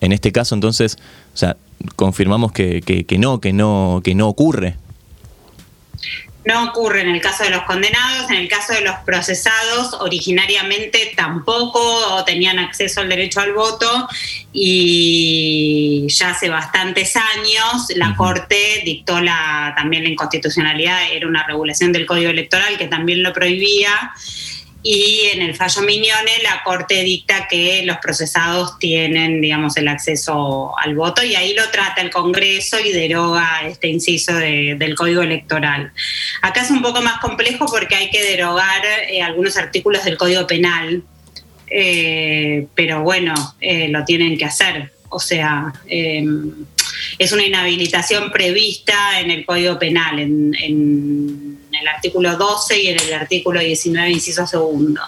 en 0.00 0.12
este 0.12 0.32
caso, 0.32 0.54
entonces, 0.54 0.96
o 1.34 1.36
sea, 1.36 1.56
confirmamos 1.96 2.52
que, 2.52 2.80
que, 2.80 3.04
que 3.04 3.18
no, 3.18 3.40
que 3.40 3.52
no, 3.52 4.00
que 4.02 4.14
no 4.14 4.28
ocurre. 4.28 4.76
No 6.44 6.64
ocurre 6.64 7.00
en 7.00 7.08
el 7.08 7.20
caso 7.22 7.44
de 7.44 7.50
los 7.50 7.62
condenados, 7.62 8.30
en 8.30 8.36
el 8.36 8.48
caso 8.48 8.74
de 8.74 8.82
los 8.82 8.96
procesados, 9.06 9.94
originariamente 10.00 11.14
tampoco 11.16 12.22
tenían 12.24 12.58
acceso 12.58 13.00
al 13.00 13.08
derecho 13.08 13.40
al 13.40 13.54
voto 13.54 14.08
y 14.52 16.06
ya 16.08 16.30
hace 16.30 16.50
bastantes 16.50 17.16
años 17.16 17.86
la 17.96 18.14
Corte 18.14 18.82
dictó 18.84 19.20
la, 19.20 19.72
también 19.76 20.04
la 20.04 20.10
inconstitucionalidad, 20.10 21.10
era 21.12 21.26
una 21.26 21.46
regulación 21.46 21.92
del 21.92 22.04
Código 22.04 22.30
Electoral 22.30 22.76
que 22.76 22.88
también 22.88 23.22
lo 23.22 23.32
prohibía 23.32 24.12
y 24.86 25.30
en 25.32 25.40
el 25.40 25.54
fallo 25.56 25.80
Mignone 25.80 26.30
la 26.42 26.62
Corte 26.62 27.02
dicta 27.02 27.48
que 27.48 27.82
los 27.86 27.96
procesados 27.96 28.78
tienen, 28.78 29.40
digamos, 29.40 29.78
el 29.78 29.88
acceso 29.88 30.74
al 30.78 30.94
voto 30.94 31.24
y 31.24 31.34
ahí 31.34 31.54
lo 31.54 31.70
trata 31.70 32.02
el 32.02 32.10
Congreso 32.10 32.78
y 32.78 32.92
deroga 32.92 33.62
este 33.66 33.88
inciso 33.88 34.34
de- 34.34 34.76
del 34.78 34.94
Código 34.94 35.22
Electoral. 35.22 35.90
Acá 36.42 36.60
es 36.60 36.70
un 36.70 36.82
poco 36.82 37.00
más 37.00 37.18
complejo 37.20 37.64
porque 37.64 37.94
hay 37.94 38.10
que 38.10 38.22
derogar 38.22 38.82
eh, 39.10 39.22
algunos 39.22 39.56
artículos 39.56 40.04
del 40.04 40.18
Código 40.18 40.46
Penal, 40.46 41.02
eh, 41.70 42.66
pero 42.74 43.02
bueno, 43.02 43.34
eh, 43.62 43.88
lo 43.88 44.04
tienen 44.04 44.36
que 44.36 44.44
hacer. 44.44 44.92
O 45.08 45.18
sea, 45.18 45.72
eh, 45.88 46.24
es 47.18 47.32
una 47.32 47.46
inhabilitación 47.46 48.30
prevista 48.30 49.18
en 49.20 49.30
el 49.30 49.46
Código 49.46 49.78
Penal, 49.78 50.18
en, 50.18 50.54
en 50.60 51.58
el 51.84 51.88
artículo 51.88 52.36
12 52.36 52.82
y 52.82 52.88
en 52.88 53.00
el 53.00 53.12
artículo 53.12 53.60
19, 53.60 54.10
inciso 54.10 54.46
segundo. 54.46 55.02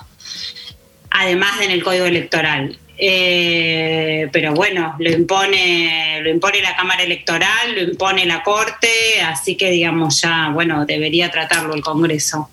Además 1.11 1.59
de 1.59 1.65
en 1.65 1.71
el 1.71 1.83
Código 1.83 2.05
Electoral. 2.05 2.79
Eh, 2.99 4.29
pero 4.33 4.55
bueno, 4.55 4.95
lo 4.99 5.11
impone, 5.11 6.21
lo 6.23 6.31
impone 6.31 6.63
la 6.63 6.77
Cámara 6.77 7.03
Electoral, 7.03 7.75
lo 7.75 7.83
impone 7.83 8.25
la 8.25 8.43
Corte, 8.43 9.21
así 9.25 9.57
que 9.57 9.71
digamos 9.71 10.21
ya, 10.23 10.51
bueno, 10.53 10.87
debería 10.87 11.31
tratarlo 11.31 11.75
el 11.75 11.83
Congreso. 11.83 12.49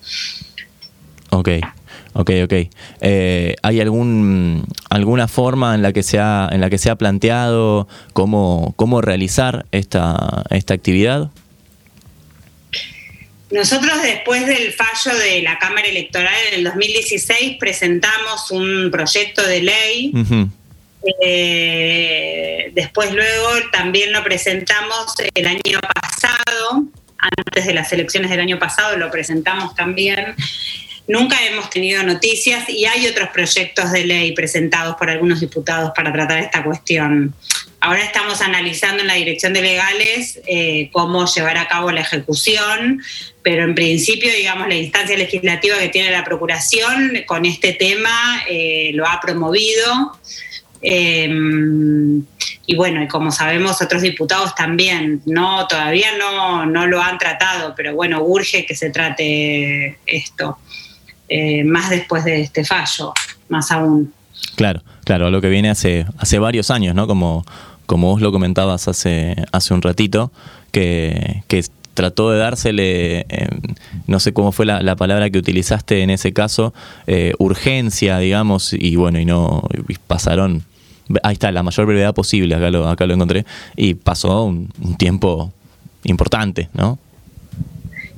Ok, 1.30 1.50
ok, 2.14 2.32
ok. 2.44 2.54
Eh, 3.02 3.56
¿Hay 3.62 3.80
algún, 3.80 4.66
alguna 4.90 5.28
forma 5.28 5.76
en 5.76 5.82
la 5.82 5.94
que 5.94 6.04
se 6.04 6.20
ha, 6.20 6.50
en 6.52 6.62
la 6.62 6.70
que 6.70 6.78
se 6.78 6.90
ha 6.90 6.96
planteado 6.96 7.88
cómo, 8.14 8.74
cómo 8.76 9.02
realizar 9.02 9.66
esta, 9.72 10.44
esta 10.50 10.74
actividad? 10.74 11.32
Nosotros 13.54 14.02
después 14.02 14.48
del 14.48 14.74
fallo 14.74 15.16
de 15.16 15.44
la 15.44 15.60
Cámara 15.60 15.88
Electoral 15.88 16.34
en 16.52 16.56
el 16.56 16.64
2016 16.64 17.58
presentamos 17.60 18.50
un 18.50 18.90
proyecto 18.92 19.46
de 19.46 19.62
ley. 19.62 20.12
Eh, 21.22 22.72
después 22.74 23.14
luego 23.14 23.50
también 23.72 24.12
lo 24.12 24.24
presentamos 24.24 25.14
el 25.36 25.46
año 25.46 25.80
pasado, 25.94 26.86
antes 27.20 27.68
de 27.68 27.74
las 27.76 27.94
elecciones 27.94 28.32
del 28.32 28.40
año 28.40 28.58
pasado 28.58 28.98
lo 28.98 29.12
presentamos 29.12 29.76
también. 29.76 30.36
Nunca 31.08 31.38
hemos 31.46 31.70
tenido 31.70 32.02
noticias 32.02 32.68
y 32.68 32.86
hay 32.86 33.06
otros 33.06 33.30
proyectos 33.30 33.92
de 33.92 34.06
ley 34.06 34.32
presentados 34.32 34.96
por 34.96 35.12
algunos 35.12 35.42
diputados 35.42 35.92
para 35.96 36.12
tratar 36.12 36.40
esta 36.40 36.64
cuestión. 36.64 37.36
Ahora 37.86 38.02
estamos 38.02 38.40
analizando 38.40 39.02
en 39.02 39.08
la 39.08 39.16
Dirección 39.16 39.52
de 39.52 39.62
Legales 39.62 40.40
eh, 40.48 40.90
cómo 40.94 41.26
llevar 41.26 41.58
a 41.58 41.68
cabo 41.68 41.92
la 41.92 42.00
ejecución, 42.00 43.02
pero 43.42 43.66
en 43.66 43.76
principio, 43.76 44.32
digamos, 44.32 44.70
la 44.70 44.76
instancia 44.76 45.18
legislativa 45.18 45.78
que 45.78 45.90
tiene 45.90 46.10
la 46.10 46.24
Procuración 46.24 47.12
con 47.26 47.44
este 47.44 47.74
tema 47.74 48.42
eh, 48.50 48.92
lo 48.94 49.06
ha 49.06 49.20
promovido. 49.20 50.18
Em, 50.82 52.24
y 52.66 52.76
bueno, 52.78 53.04
y 53.04 53.10
como 53.10 53.34
sabemos, 53.34 53.82
otros 53.82 54.02
diputados 54.02 54.56
también, 54.56 55.22
no, 55.26 55.68
todavía 55.68 56.18
no, 56.18 56.66
no 56.66 56.88
lo 56.88 57.02
han 57.02 57.18
tratado, 57.18 57.74
pero 57.76 57.94
bueno, 57.96 58.24
urge 58.24 58.66
que 58.66 58.78
se 58.78 58.92
trate 58.92 59.98
esto, 60.06 60.58
eh, 61.28 61.66
más 61.66 61.90
después 61.90 62.24
de 62.24 62.40
este 62.40 62.64
fallo, 62.64 63.12
más 63.50 63.74
aún. 63.74 64.14
Claro, 64.56 64.82
claro, 65.04 65.30
lo 65.30 65.42
que 65.42 65.50
viene 65.50 65.70
hace, 65.70 66.06
hace 66.18 66.40
varios 66.40 66.72
años, 66.72 66.96
¿no? 66.96 67.08
Como, 67.08 67.46
como 67.86 68.12
vos 68.12 68.22
lo 68.22 68.32
comentabas 68.32 68.88
hace, 68.88 69.36
hace 69.52 69.74
un 69.74 69.82
ratito, 69.82 70.32
que, 70.72 71.44
que 71.48 71.64
trató 71.94 72.32
de 72.32 72.40
dársele, 72.40 73.20
eh, 73.30 73.48
no 74.08 74.20
sé 74.20 74.34
cómo 74.34 74.52
fue 74.52 74.66
la, 74.66 74.96
palabra 74.96 75.30
que 75.30 75.38
utilizaste 75.38 76.02
en 76.02 76.10
ese 76.10 76.34
caso, 76.34 76.74
eh, 77.08 77.34
urgencia, 77.38 78.18
digamos, 78.20 78.74
y 78.74 78.96
bueno, 78.96 79.20
y 79.20 79.26
no 79.26 79.68
pasaron, 80.08 80.64
ahí 81.24 81.34
está, 81.34 81.52
la 81.52 81.64
mayor 81.64 81.86
brevedad 81.86 82.14
posible, 82.14 82.56
acá 82.56 82.70
lo, 82.70 82.88
acá 82.88 83.06
lo 83.06 83.14
encontré, 83.14 83.46
y 83.76 83.94
pasó 83.94 84.44
un, 84.44 84.70
tiempo 84.98 85.52
importante, 86.04 86.70
¿no? 86.74 87.00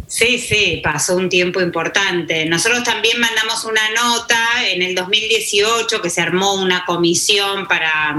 Sí, 0.07 0.37
sí, 0.37 0.81
pasó 0.83 1.17
un 1.17 1.29
tiempo 1.29 1.59
importante. 1.61 2.45
Nosotros 2.45 2.83
también 2.83 3.19
mandamos 3.19 3.65
una 3.65 3.81
nota 3.89 4.37
en 4.71 4.83
el 4.83 4.93
2018 4.93 5.99
que 5.99 6.09
se 6.11 6.21
armó 6.21 6.53
una 6.53 6.85
comisión 6.85 7.67
para 7.67 8.15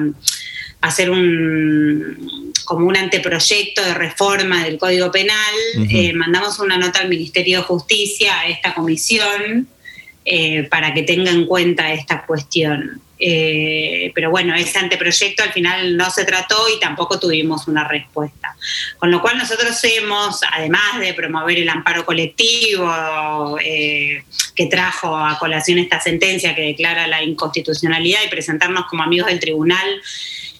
hacer 0.80 1.10
un 1.10 2.46
como 2.66 2.86
un 2.86 2.96
anteproyecto 2.96 3.82
de 3.82 3.94
reforma 3.94 4.64
del 4.64 4.76
Código 4.76 5.10
Penal. 5.10 5.54
Eh, 5.88 6.12
mandamos 6.12 6.58
una 6.58 6.76
nota 6.76 6.98
al 6.98 7.08
Ministerio 7.08 7.58
de 7.58 7.64
Justicia, 7.64 8.40
a 8.40 8.48
esta 8.48 8.74
comisión, 8.74 9.68
eh, 10.24 10.64
para 10.64 10.92
que 10.92 11.04
tenga 11.04 11.30
en 11.30 11.46
cuenta 11.46 11.92
esta 11.92 12.26
cuestión. 12.26 13.00
Eh, 13.18 14.10
pero 14.14 14.30
bueno, 14.30 14.54
ese 14.54 14.78
anteproyecto 14.78 15.42
al 15.42 15.52
final 15.52 15.96
no 15.96 16.10
se 16.10 16.24
trató 16.24 16.56
y 16.76 16.80
tampoco 16.80 17.20
tuvimos 17.20 17.68
una 17.68 17.86
respuesta. 17.86 18.56
Con 18.98 19.12
lo 19.12 19.22
cual 19.22 19.38
nosotros 19.38 19.78
hemos, 19.84 20.40
además 20.52 20.98
de 21.00 21.14
promover 21.14 21.58
el 21.58 21.68
amparo 21.68 22.04
colectivo 22.04 22.92
que 23.58 24.66
trajo 24.68 25.16
a 25.16 25.38
colación 25.38 25.78
esta 25.78 26.00
sentencia 26.00 26.54
que 26.54 26.62
declara 26.62 27.06
la 27.06 27.22
inconstitucionalidad 27.22 28.20
y 28.26 28.28
presentarnos 28.28 28.86
como 28.86 29.04
amigos 29.04 29.28
del 29.28 29.38
tribunal, 29.38 30.02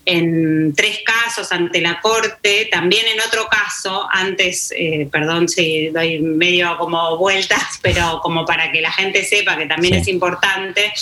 en 0.06 0.72
tres 0.76 1.00
casos 1.04 1.50
ante 1.50 1.80
la 1.80 2.00
Corte, 2.00 2.68
también 2.70 3.06
en 3.12 3.20
otro 3.20 3.48
caso, 3.48 4.06
antes, 4.10 4.72
eh, 4.76 5.08
perdón 5.10 5.48
si 5.48 5.88
doy 5.88 6.20
medio 6.20 6.78
como 6.78 7.18
vueltas, 7.18 7.60
pero 7.82 8.20
como 8.22 8.46
para 8.46 8.70
que 8.70 8.80
la 8.80 8.92
gente 8.92 9.24
sepa 9.24 9.58
que 9.58 9.66
también 9.66 9.94
es 9.94 10.06
importante, 10.06 10.92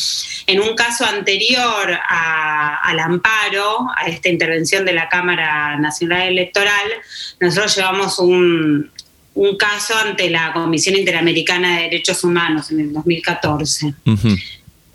en 0.46 0.60
un 0.60 0.74
caso 0.74 1.04
anterior 1.04 1.98
al 2.08 2.98
amparo, 2.98 3.88
a 3.94 4.08
esta 4.08 4.30
intervención 4.30 4.86
de 4.86 4.94
la 4.94 5.08
Cámara 5.10 5.76
Nacional 5.76 6.22
Electoral, 6.28 6.90
nosotros 7.40 7.76
llevamos 7.76 8.18
un, 8.18 8.90
caso 9.58 9.94
ante 9.98 10.30
la 10.30 10.52
Comisión 10.52 10.96
Interamericana 10.96 11.76
de 11.76 11.82
Derechos 11.84 12.24
Humanos 12.24 12.70
en 12.70 12.80
el 12.80 12.92
2014. 12.92 13.94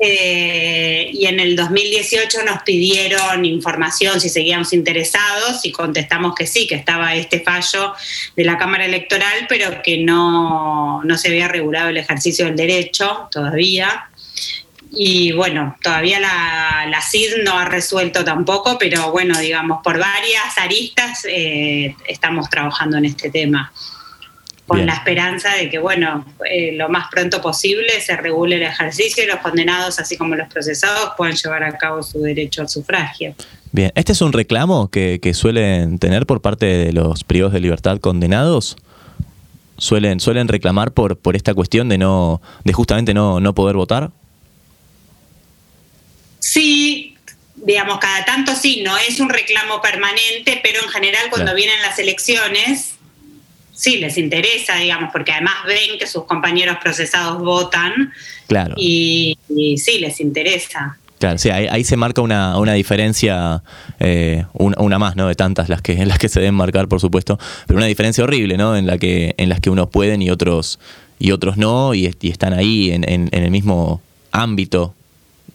Eh, 0.02 1.10
y 1.14 1.26
en 1.26 1.42
el 1.42 1.58
2018 1.58 2.44
nos 2.46 2.64
pidieron 2.64 3.44
información 3.44 4.22
si 4.22 4.30
seguíamos 4.30 4.72
interesados 4.72 5.66
y 5.66 5.74
contestamos 5.74 6.36
que 6.36 6.48
sí, 6.48 6.68
que 6.68 6.76
estaba 6.76 7.16
este 7.16 7.42
fallo 7.42 7.94
de 8.36 8.46
la 8.46 8.58
Cámara 8.58 8.86
Electoral, 8.86 9.46
pero 9.50 9.82
que 9.82 9.98
no, 9.98 11.04
no 11.04 11.18
se 11.18 11.28
había 11.28 11.50
regulado 11.50 11.90
el 11.90 11.98
ejercicio 11.98 12.46
del 12.46 12.56
derecho 12.56 13.28
todavía. 13.30 14.10
Y 14.92 15.34
bueno, 15.34 15.78
todavía 15.84 16.20
la, 16.20 17.02
CID 17.02 17.44
no 17.44 17.60
ha 17.60 17.66
resuelto 17.66 18.24
tampoco, 18.24 18.78
pero 18.80 19.12
bueno, 19.12 19.38
digamos, 19.38 19.82
por 19.84 20.00
varias 20.00 20.58
aristas 20.58 21.26
eh, 21.30 21.96
estamos 22.08 22.50
trabajando 22.50 22.98
en 22.98 23.06
este 23.06 23.30
tema 23.30 23.72
con 24.70 24.86
la 24.86 24.94
esperanza 24.94 25.56
de 25.56 25.70
que, 25.70 25.80
bueno, 25.80 26.24
eh, 26.50 26.72
lo 26.74 26.88
más 26.90 27.10
pronto 27.10 27.42
posible 27.42 28.00
se 28.00 28.16
regule 28.16 28.56
el 28.58 28.62
ejercicio 28.62 29.24
y 29.24 29.28
los 29.28 29.40
condenados, 29.40 30.00
así 30.00 30.16
como 30.16 30.36
los 30.36 30.48
procesados, 30.48 31.14
puedan 31.18 31.36
llevar 31.36 31.64
a 31.64 31.78
cabo 31.78 32.04
su 32.04 32.22
derecho 32.22 32.62
al 32.62 32.70
sufragio. 32.70 33.36
Bien, 33.72 33.92
¿este 33.96 34.12
es 34.12 34.22
un 34.22 34.32
reclamo 34.32 34.90
que, 34.90 35.20
suelen 35.34 35.98
tener 35.98 36.26
por 36.26 36.42
parte 36.42 36.68
de 36.68 36.94
los 36.94 37.24
privados 37.24 37.52
de 37.54 37.60
libertad 37.60 38.00
condenados? 38.00 38.78
¿Suelen, 39.78 40.20
suelen 40.20 40.48
reclamar 40.48 40.92
por, 40.92 41.18
por 41.18 41.36
esta 41.36 41.54
cuestión 41.54 41.90
de, 41.90 41.98
no, 41.98 42.42
de 42.64 42.74
justamente 42.74 43.14
no, 43.14 43.40
no 43.40 43.56
poder 43.56 43.76
votar? 43.76 44.12
Sí, 46.40 47.18
digamos, 47.56 47.98
cada 47.98 48.24
tanto 48.24 48.56
sí, 48.56 48.82
no 48.84 48.98
es 48.98 49.20
un 49.20 49.30
reclamo 49.30 49.82
permanente, 49.82 50.60
pero 50.62 50.84
en 50.84 50.90
general 50.90 51.24
cuando 51.32 51.56
vienen 51.56 51.82
las 51.82 51.98
elecciones 51.98 52.99
sí 53.80 53.98
les 53.98 54.18
interesa, 54.18 54.76
digamos, 54.76 55.10
porque 55.14 55.32
además 55.32 55.54
ven 55.66 55.98
que 55.98 56.06
sus 56.06 56.26
compañeros 56.26 56.78
procesados 56.84 57.42
votan. 57.42 58.12
Claro. 58.48 58.76
Y, 58.78 59.38
sí 59.78 60.00
les 60.00 60.20
interesa. 60.20 60.98
Claro, 61.18 61.38
sí, 61.38 61.50
ahí, 61.50 61.84
se 61.86 61.96
marca 61.96 62.22
una, 62.22 62.58
una 62.58 62.74
diferencia, 62.74 63.64
eh, 64.02 64.44
una, 64.54 65.00
más, 65.00 65.16
¿no? 65.16 65.28
De 65.28 65.36
tantas 65.36 65.70
las 65.70 65.82
que, 65.82 65.96
las 66.06 66.20
que 66.20 66.28
se 66.28 66.42
deben 66.42 66.56
marcar, 66.56 66.90
por 66.90 67.00
supuesto, 67.00 67.40
pero 67.68 67.78
una 67.78 67.86
diferencia 67.86 68.22
horrible, 68.24 68.58
¿no? 68.58 68.76
En 68.76 68.86
la 68.86 68.98
que, 68.98 69.34
en 69.38 69.48
las 69.48 69.62
que 69.62 69.70
unos 69.70 69.90
pueden 69.90 70.22
y 70.22 70.30
otros, 70.30 70.78
y 71.18 71.32
otros 71.32 71.56
no, 71.56 71.94
y, 71.94 72.06
están 72.06 72.54
ahí 72.54 72.92
en, 72.92 73.06
en 73.08 73.30
el 73.32 73.50
mismo 73.50 74.02
ámbito, 74.32 74.94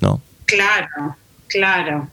¿no? 0.00 0.22
Claro, 0.46 1.16
claro. 1.46 2.08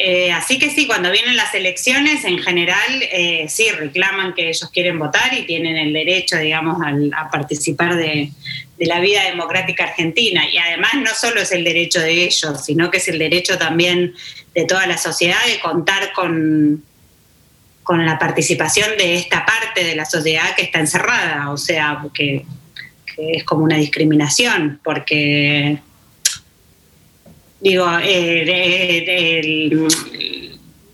Eh, 0.00 0.30
así 0.30 0.60
que 0.60 0.70
sí, 0.70 0.86
cuando 0.86 1.10
vienen 1.10 1.36
las 1.36 1.52
elecciones, 1.54 2.24
en 2.24 2.38
general, 2.38 3.02
eh, 3.10 3.46
sí, 3.48 3.68
reclaman 3.70 4.32
que 4.32 4.48
ellos 4.48 4.70
quieren 4.72 4.96
votar 4.96 5.34
y 5.34 5.44
tienen 5.44 5.76
el 5.76 5.92
derecho, 5.92 6.38
digamos, 6.38 6.78
a 7.16 7.30
participar 7.30 7.96
de, 7.96 8.30
la 8.78 9.00
vida 9.00 9.24
democrática 9.24 9.82
argentina. 9.82 10.48
Y 10.48 10.56
además 10.56 10.92
no 10.94 11.12
solo 11.12 11.40
es 11.40 11.50
el 11.50 11.64
derecho 11.64 11.98
de 11.98 12.12
ellos, 12.12 12.64
sino 12.64 12.92
que 12.92 12.98
es 12.98 13.08
el 13.08 13.18
derecho 13.18 13.58
también 13.58 14.14
de 14.54 14.64
toda 14.66 14.86
la 14.86 14.96
sociedad 14.96 15.44
de 15.48 15.58
contar 15.58 16.12
con, 16.12 16.84
con 17.82 18.06
la 18.06 18.20
participación 18.20 18.96
de 18.96 19.16
esta 19.16 19.44
parte 19.44 19.82
de 19.82 19.96
la 19.96 20.04
sociedad 20.04 20.54
que 20.54 20.62
está 20.62 20.78
encerrada, 20.78 21.50
o 21.50 21.56
sea, 21.56 22.04
que 22.14 22.44
es 23.16 23.42
como 23.42 23.64
una 23.64 23.76
discriminación, 23.76 24.78
porque 24.84 25.80
digo, 27.60 27.86
eh, 28.02 29.68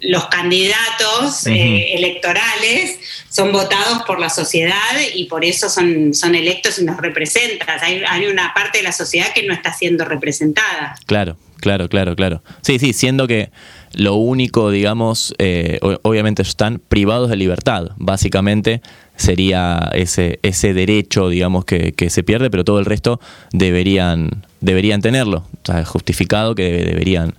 los 0.00 0.26
candidatos 0.26 1.46
eh, 1.46 1.94
electorales 1.94 2.98
son 3.30 3.52
votados 3.52 4.02
por 4.06 4.20
la 4.20 4.28
sociedad 4.28 4.74
y 5.14 5.24
por 5.24 5.44
eso 5.44 5.68
son, 5.68 6.14
son 6.14 6.34
electos 6.34 6.78
y 6.78 6.84
nos 6.84 6.96
representan. 6.98 7.78
Hay, 7.82 8.02
hay, 8.06 8.26
una 8.26 8.52
parte 8.54 8.78
de 8.78 8.84
la 8.84 8.92
sociedad 8.92 9.32
que 9.34 9.42
no 9.44 9.54
está 9.54 9.72
siendo 9.72 10.04
representada. 10.04 10.96
Claro, 11.06 11.36
claro, 11.60 11.88
claro, 11.88 12.14
claro. 12.14 12.42
Sí, 12.62 12.78
sí, 12.78 12.92
siendo 12.92 13.26
que 13.26 13.50
lo 13.92 14.14
único, 14.14 14.70
digamos, 14.70 15.34
eh, 15.38 15.78
obviamente 16.02 16.42
están 16.42 16.80
privados 16.80 17.30
de 17.30 17.36
libertad, 17.36 17.90
básicamente 17.96 18.82
sería 19.16 19.90
ese, 19.92 20.38
ese 20.42 20.74
derecho, 20.74 21.28
digamos, 21.28 21.64
que, 21.64 21.92
que 21.92 22.10
se 22.10 22.22
pierde, 22.22 22.50
pero 22.50 22.64
todo 22.64 22.78
el 22.78 22.84
resto 22.84 23.20
deberían 23.52 24.44
deberían 24.60 25.02
tenerlo, 25.02 25.44
o 25.62 25.66
sea, 25.66 25.84
justificado 25.84 26.54
que 26.54 26.84
deberían 26.84 27.34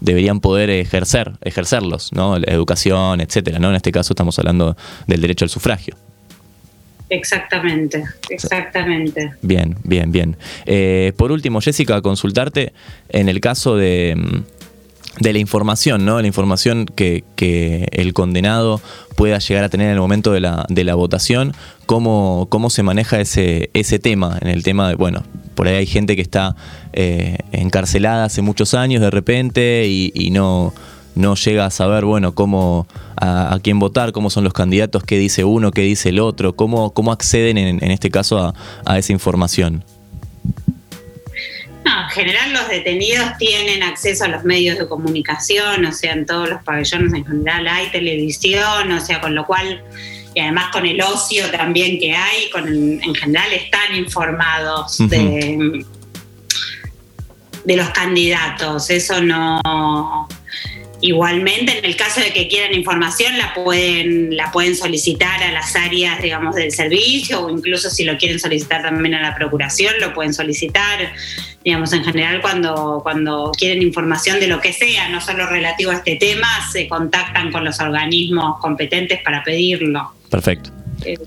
deberían 0.00 0.40
poder 0.40 0.68
ejercer, 0.68 1.32
ejercerlos, 1.40 2.12
¿no? 2.12 2.38
La 2.38 2.52
educación, 2.52 3.20
etcétera, 3.20 3.58
¿no? 3.58 3.70
En 3.70 3.76
este 3.76 3.92
caso 3.92 4.12
estamos 4.12 4.38
hablando 4.38 4.76
del 5.06 5.22
derecho 5.22 5.46
al 5.46 5.48
sufragio. 5.48 5.96
Exactamente, 7.08 8.04
exactamente. 8.30 9.32
Bien, 9.40 9.76
bien, 9.84 10.10
bien. 10.10 10.36
Eh, 10.66 11.12
por 11.16 11.30
último, 11.30 11.60
Jessica, 11.60 12.02
consultarte 12.02 12.72
en 13.08 13.28
el 13.28 13.40
caso 13.40 13.76
de, 13.76 14.42
de 15.18 15.32
la 15.32 15.38
información, 15.38 16.04
¿no? 16.04 16.20
La 16.20 16.26
información 16.26 16.86
que, 16.86 17.24
el 17.92 18.12
condenado 18.12 18.80
pueda 19.14 19.38
llegar 19.38 19.64
a 19.64 19.68
tener 19.68 19.86
en 19.86 19.94
el 19.94 20.00
momento 20.00 20.32
de 20.32 20.40
la, 20.40 20.66
de 20.68 20.84
la 20.84 20.94
votación, 20.94 21.54
cómo, 21.86 22.46
cómo 22.50 22.70
se 22.70 22.82
maneja 22.82 23.20
ese, 23.20 23.70
ese 23.72 23.98
tema, 23.98 24.38
en 24.40 24.48
el 24.48 24.62
tema 24.62 24.88
de, 24.88 24.94
bueno, 24.94 25.22
por 25.54 25.68
ahí 25.68 25.76
hay 25.76 25.86
gente 25.86 26.16
que 26.16 26.22
está 26.22 26.54
eh, 26.92 27.38
encarcelada 27.52 28.24
hace 28.24 28.42
muchos 28.42 28.74
años 28.74 29.00
de 29.00 29.10
repente 29.10 29.86
y, 29.88 30.30
no, 30.30 30.74
no 31.14 31.34
llega 31.34 31.64
a 31.64 31.70
saber, 31.70 32.04
bueno, 32.04 32.34
cómo, 32.34 32.86
a, 33.16 33.58
quién 33.62 33.78
votar, 33.78 34.12
cómo 34.12 34.28
son 34.28 34.44
los 34.44 34.52
candidatos, 34.52 35.02
qué 35.04 35.18
dice 35.18 35.44
uno, 35.44 35.70
qué 35.70 35.82
dice 35.82 36.10
el 36.10 36.20
otro, 36.20 36.56
cómo, 36.56 36.90
cómo 36.92 37.10
acceden 37.10 37.56
en, 37.56 37.82
en 37.82 37.90
este 37.90 38.10
caso 38.10 38.38
a, 38.38 38.54
a 38.84 38.98
esa 38.98 39.12
información. 39.12 39.82
No, 41.86 42.02
en 42.02 42.08
general 42.08 42.52
los 42.52 42.68
detenidos 42.68 43.38
tienen 43.38 43.84
acceso 43.84 44.24
a 44.24 44.28
los 44.28 44.42
medios 44.42 44.76
de 44.76 44.88
comunicación, 44.88 45.84
o 45.84 45.92
sea, 45.92 46.14
en 46.14 46.26
todos 46.26 46.48
los 46.48 46.60
pabellones 46.64 47.14
en 47.14 47.24
general 47.24 47.68
hay 47.68 47.90
televisión, 47.90 48.90
o 48.90 49.00
sea, 49.00 49.20
con 49.20 49.36
lo 49.36 49.46
cual, 49.46 49.84
y 50.34 50.40
además 50.40 50.72
con 50.72 50.84
el 50.84 51.00
ocio 51.00 51.48
también 51.52 52.00
que 52.00 52.12
hay, 52.12 52.50
con 52.50 52.66
en 52.66 53.14
general 53.14 53.52
están 53.52 53.94
informados 53.94 54.98
de, 54.98 55.84
de 57.64 57.76
los 57.76 57.88
candidatos. 57.90 58.90
Eso 58.90 59.22
no, 59.22 60.26
Igualmente, 61.02 61.78
en 61.78 61.84
el 61.84 61.94
caso 61.94 62.20
de 62.20 62.32
que 62.32 62.48
quieran 62.48 62.74
información, 62.74 63.36
la 63.36 63.52
pueden, 63.52 64.34
la 64.34 64.50
pueden 64.50 64.74
solicitar 64.74 65.42
a 65.42 65.52
las 65.52 65.76
áreas, 65.76 66.22
digamos, 66.22 66.54
del 66.54 66.72
servicio 66.72 67.44
o 67.44 67.50
incluso 67.50 67.90
si 67.90 68.04
lo 68.04 68.16
quieren 68.16 68.40
solicitar 68.40 68.82
también 68.82 69.14
a 69.14 69.20
la 69.20 69.34
procuración, 69.34 69.94
lo 70.00 70.14
pueden 70.14 70.32
solicitar. 70.32 71.12
Digamos, 71.66 71.92
en 71.92 72.04
general, 72.04 72.40
cuando, 72.40 73.00
cuando 73.02 73.50
quieren 73.58 73.82
información 73.82 74.38
de 74.38 74.46
lo 74.46 74.60
que 74.60 74.72
sea, 74.72 75.08
no 75.08 75.20
solo 75.20 75.48
relativo 75.48 75.90
a 75.90 75.94
este 75.94 76.14
tema, 76.14 76.46
se 76.70 76.86
contactan 76.86 77.50
con 77.50 77.64
los 77.64 77.80
organismos 77.80 78.60
competentes 78.60 79.20
para 79.24 79.42
pedirlo. 79.42 80.12
Perfecto. 80.30 80.70
Eh, 81.04 81.18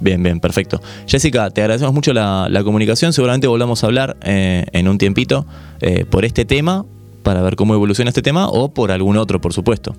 bien, 0.00 0.22
bien, 0.22 0.40
perfecto. 0.40 0.80
Jessica, 1.06 1.50
te 1.50 1.60
agradecemos 1.60 1.92
mucho 1.92 2.14
la, 2.14 2.62
comunicación. 2.64 3.12
Seguramente 3.12 3.46
volvamos 3.46 3.84
a 3.84 3.88
hablar 3.88 4.16
eh, 4.22 4.64
en 4.72 4.88
un 4.88 4.96
tiempito 4.96 5.44
eh, 5.82 6.06
por 6.06 6.24
este 6.24 6.46
tema 6.46 6.86
para 7.22 7.42
ver 7.42 7.56
cómo 7.56 7.74
evoluciona 7.74 8.08
este 8.08 8.22
tema 8.22 8.48
o 8.48 8.72
por 8.72 8.90
algún 8.90 9.18
otro, 9.18 9.38
por 9.38 9.52
supuesto. 9.52 9.94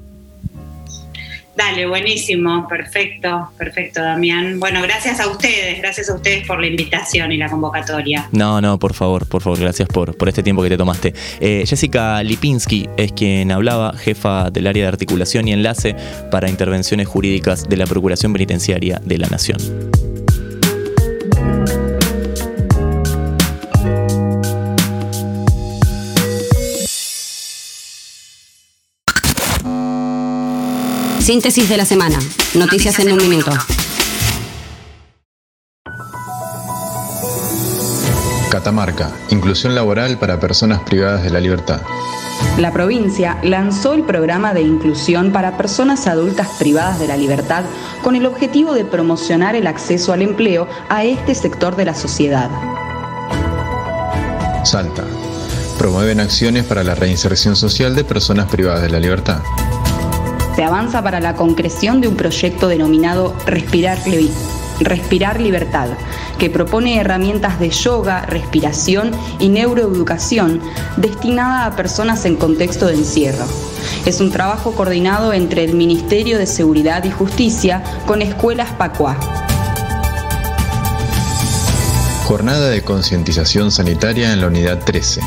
Dale, 1.58 1.88
buenísimo, 1.88 2.68
perfecto, 2.68 3.50
perfecto, 3.58 4.00
Damián. 4.00 4.60
Bueno, 4.60 4.80
gracias 4.84 5.20
a 5.20 5.28
ustedes, 5.28 5.80
gracias 5.80 6.08
a 6.08 6.14
ustedes 6.14 6.46
por 6.46 6.62
la 6.62 6.68
invitación 6.68 7.32
y 7.32 7.38
la 7.38 7.50
convocatoria. 7.50 8.30
No, 8.32 8.62
no, 8.62 8.78
por 8.78 8.94
favor, 8.94 9.28
por 9.28 9.42
favor, 9.42 9.60
gracias 9.60 9.90
por, 9.90 10.16
por 10.16 10.30
este 10.30 10.44
tiempo 10.44 10.62
que 10.62 10.70
te 10.70 10.78
tomaste. 10.78 11.16
Eh, 11.40 11.64
Jessica 11.66 12.22
Lipinski 12.22 12.88
es 12.96 13.12
quien 13.12 13.52
hablaba, 13.52 13.98
jefa 13.98 14.52
del 14.52 14.68
área 14.68 14.84
de 14.84 14.90
articulación 14.90 15.48
y 15.48 15.54
enlace 15.54 15.96
para 16.30 16.48
intervenciones 16.48 17.08
jurídicas 17.08 17.68
de 17.68 17.78
la 17.78 17.88
Procuración 17.88 18.34
Penitenciaria 18.34 19.02
de 19.04 19.18
la 19.18 19.28
Nación. 19.28 19.58
Síntesis 31.28 31.68
de 31.68 31.76
la 31.76 31.84
semana. 31.84 32.18
Noticias, 32.54 32.98
en 33.00 33.12
un 33.12 33.18
minuto. 33.28 33.52
Catamarca. 38.50 39.12
Inclusión 39.30 39.76
laboral 39.76 40.20
para 40.20 40.40
personas 40.40 40.80
privadas 40.84 41.24
de 41.24 41.30
la 41.30 41.42
libertad. 41.42 41.82
La 42.58 42.72
provincia 42.72 43.40
lanzó 43.44 43.94
el 43.94 44.04
programa 44.04 44.54
de 44.54 44.62
inclusión 44.62 45.34
para 45.34 45.58
personas 45.58 46.08
adultas 46.08 46.48
privadas 46.60 46.98
de 46.98 47.10
la 47.10 47.18
libertad 47.18 47.66
con 48.04 48.16
el 48.16 48.26
objetivo 48.26 48.74
de 48.74 48.86
promocionar 48.86 49.58
el 49.58 49.68
acceso 49.68 50.14
al 50.14 50.22
empleo 50.22 50.66
a 50.88 51.04
este 51.04 51.36
sector 51.36 51.76
de 51.76 51.84
la 51.84 51.94
sociedad. 51.94 52.50
Salta. 54.64 55.04
Promueven 55.78 56.22
acciones 56.22 56.64
para 56.64 56.86
la 56.86 56.96
reinserción 56.96 57.58
social 57.58 57.96
de 57.96 58.06
personas 58.06 58.50
privadas 58.50 58.82
de 58.82 58.90
la 58.90 59.02
libertad 59.02 59.42
se 60.58 60.64
avanza 60.64 61.04
para 61.04 61.20
la 61.20 61.36
concreción 61.36 62.02
de 62.02 62.08
un 62.08 62.16
proyecto 62.16 62.68
denominado 62.68 63.36
Respirar, 63.46 65.40
Libertad, 65.40 65.90
que 66.40 66.50
propone 66.50 67.00
herramientas 67.00 67.60
de 67.60 67.70
yoga, 67.70 68.26
respiración 68.26 69.12
y 69.38 69.50
neuroeducación 69.50 70.60
destinada 70.96 71.68
a 71.68 71.76
personas 71.76 72.26
en 72.26 72.38
contexto 72.38 72.88
de 72.88 72.96
encierro. 72.96 73.46
Es 74.08 74.20
un 74.20 74.32
trabajo 74.32 74.72
coordinado 74.72 75.32
entre 75.32 75.64
el 75.64 75.76
Ministerio 75.76 76.40
de 76.40 76.48
Seguridad 76.48 77.04
y 77.04 77.12
Justicia 77.12 77.84
con 78.08 78.24
Escuelas 78.24 78.72
Pacuá. 78.72 79.16
Jornada 82.26 82.70
de 82.70 82.82
concientización 82.82 83.70
sanitaria 83.70 84.34
en 84.34 84.42
la 84.42 84.48
unidad 84.48 84.84
13. 84.84 85.22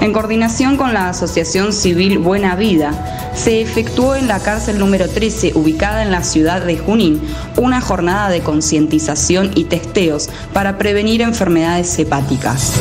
En 0.00 0.12
coordinación 0.12 0.76
con 0.76 0.94
la 0.94 1.08
Asociación 1.08 1.72
Civil 1.72 2.18
Buena 2.18 2.54
Vida, 2.54 3.32
se 3.34 3.60
efectuó 3.60 4.14
en 4.14 4.28
la 4.28 4.38
cárcel 4.38 4.78
número 4.78 5.08
13, 5.08 5.52
ubicada 5.54 6.02
en 6.02 6.12
la 6.12 6.22
ciudad 6.22 6.64
de 6.64 6.78
Junín, 6.78 7.20
una 7.56 7.80
jornada 7.80 8.28
de 8.30 8.40
concientización 8.40 9.50
y 9.56 9.64
testeos 9.64 10.30
para 10.52 10.78
prevenir 10.78 11.20
enfermedades 11.20 11.98
hepáticas. 11.98 12.72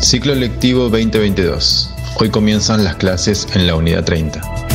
Ciclo 0.00 0.34
lectivo 0.34 0.90
2022. 0.90 1.90
Hoy 2.16 2.30
comienzan 2.30 2.84
las 2.84 2.96
clases 2.96 3.48
en 3.54 3.66
la 3.66 3.76
unidad 3.76 4.04
30. 4.04 4.69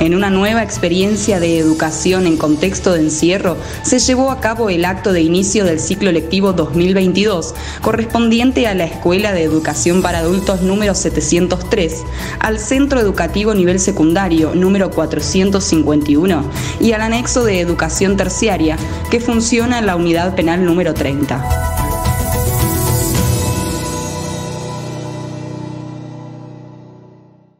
En 0.00 0.14
una 0.14 0.30
nueva 0.30 0.62
experiencia 0.62 1.40
de 1.40 1.58
educación 1.58 2.26
en 2.26 2.38
contexto 2.38 2.94
de 2.94 3.00
encierro, 3.00 3.58
se 3.82 3.98
llevó 3.98 4.30
a 4.30 4.40
cabo 4.40 4.70
el 4.70 4.86
acto 4.86 5.12
de 5.12 5.20
inicio 5.20 5.66
del 5.66 5.78
ciclo 5.78 6.10
lectivo 6.10 6.54
2022, 6.54 7.54
correspondiente 7.82 8.66
a 8.66 8.74
la 8.74 8.84
Escuela 8.84 9.34
de 9.34 9.42
Educación 9.42 10.00
para 10.00 10.20
Adultos 10.20 10.62
número 10.62 10.94
703, 10.94 12.02
al 12.38 12.58
Centro 12.58 12.98
Educativo 12.98 13.52
Nivel 13.52 13.78
Secundario 13.78 14.54
número 14.54 14.90
451 14.90 16.50
y 16.80 16.92
al 16.92 17.02
anexo 17.02 17.44
de 17.44 17.60
Educación 17.60 18.16
Terciaria, 18.16 18.78
que 19.10 19.20
funciona 19.20 19.80
en 19.80 19.86
la 19.86 19.96
Unidad 19.96 20.34
Penal 20.34 20.64
número 20.64 20.94
30. 20.94 21.44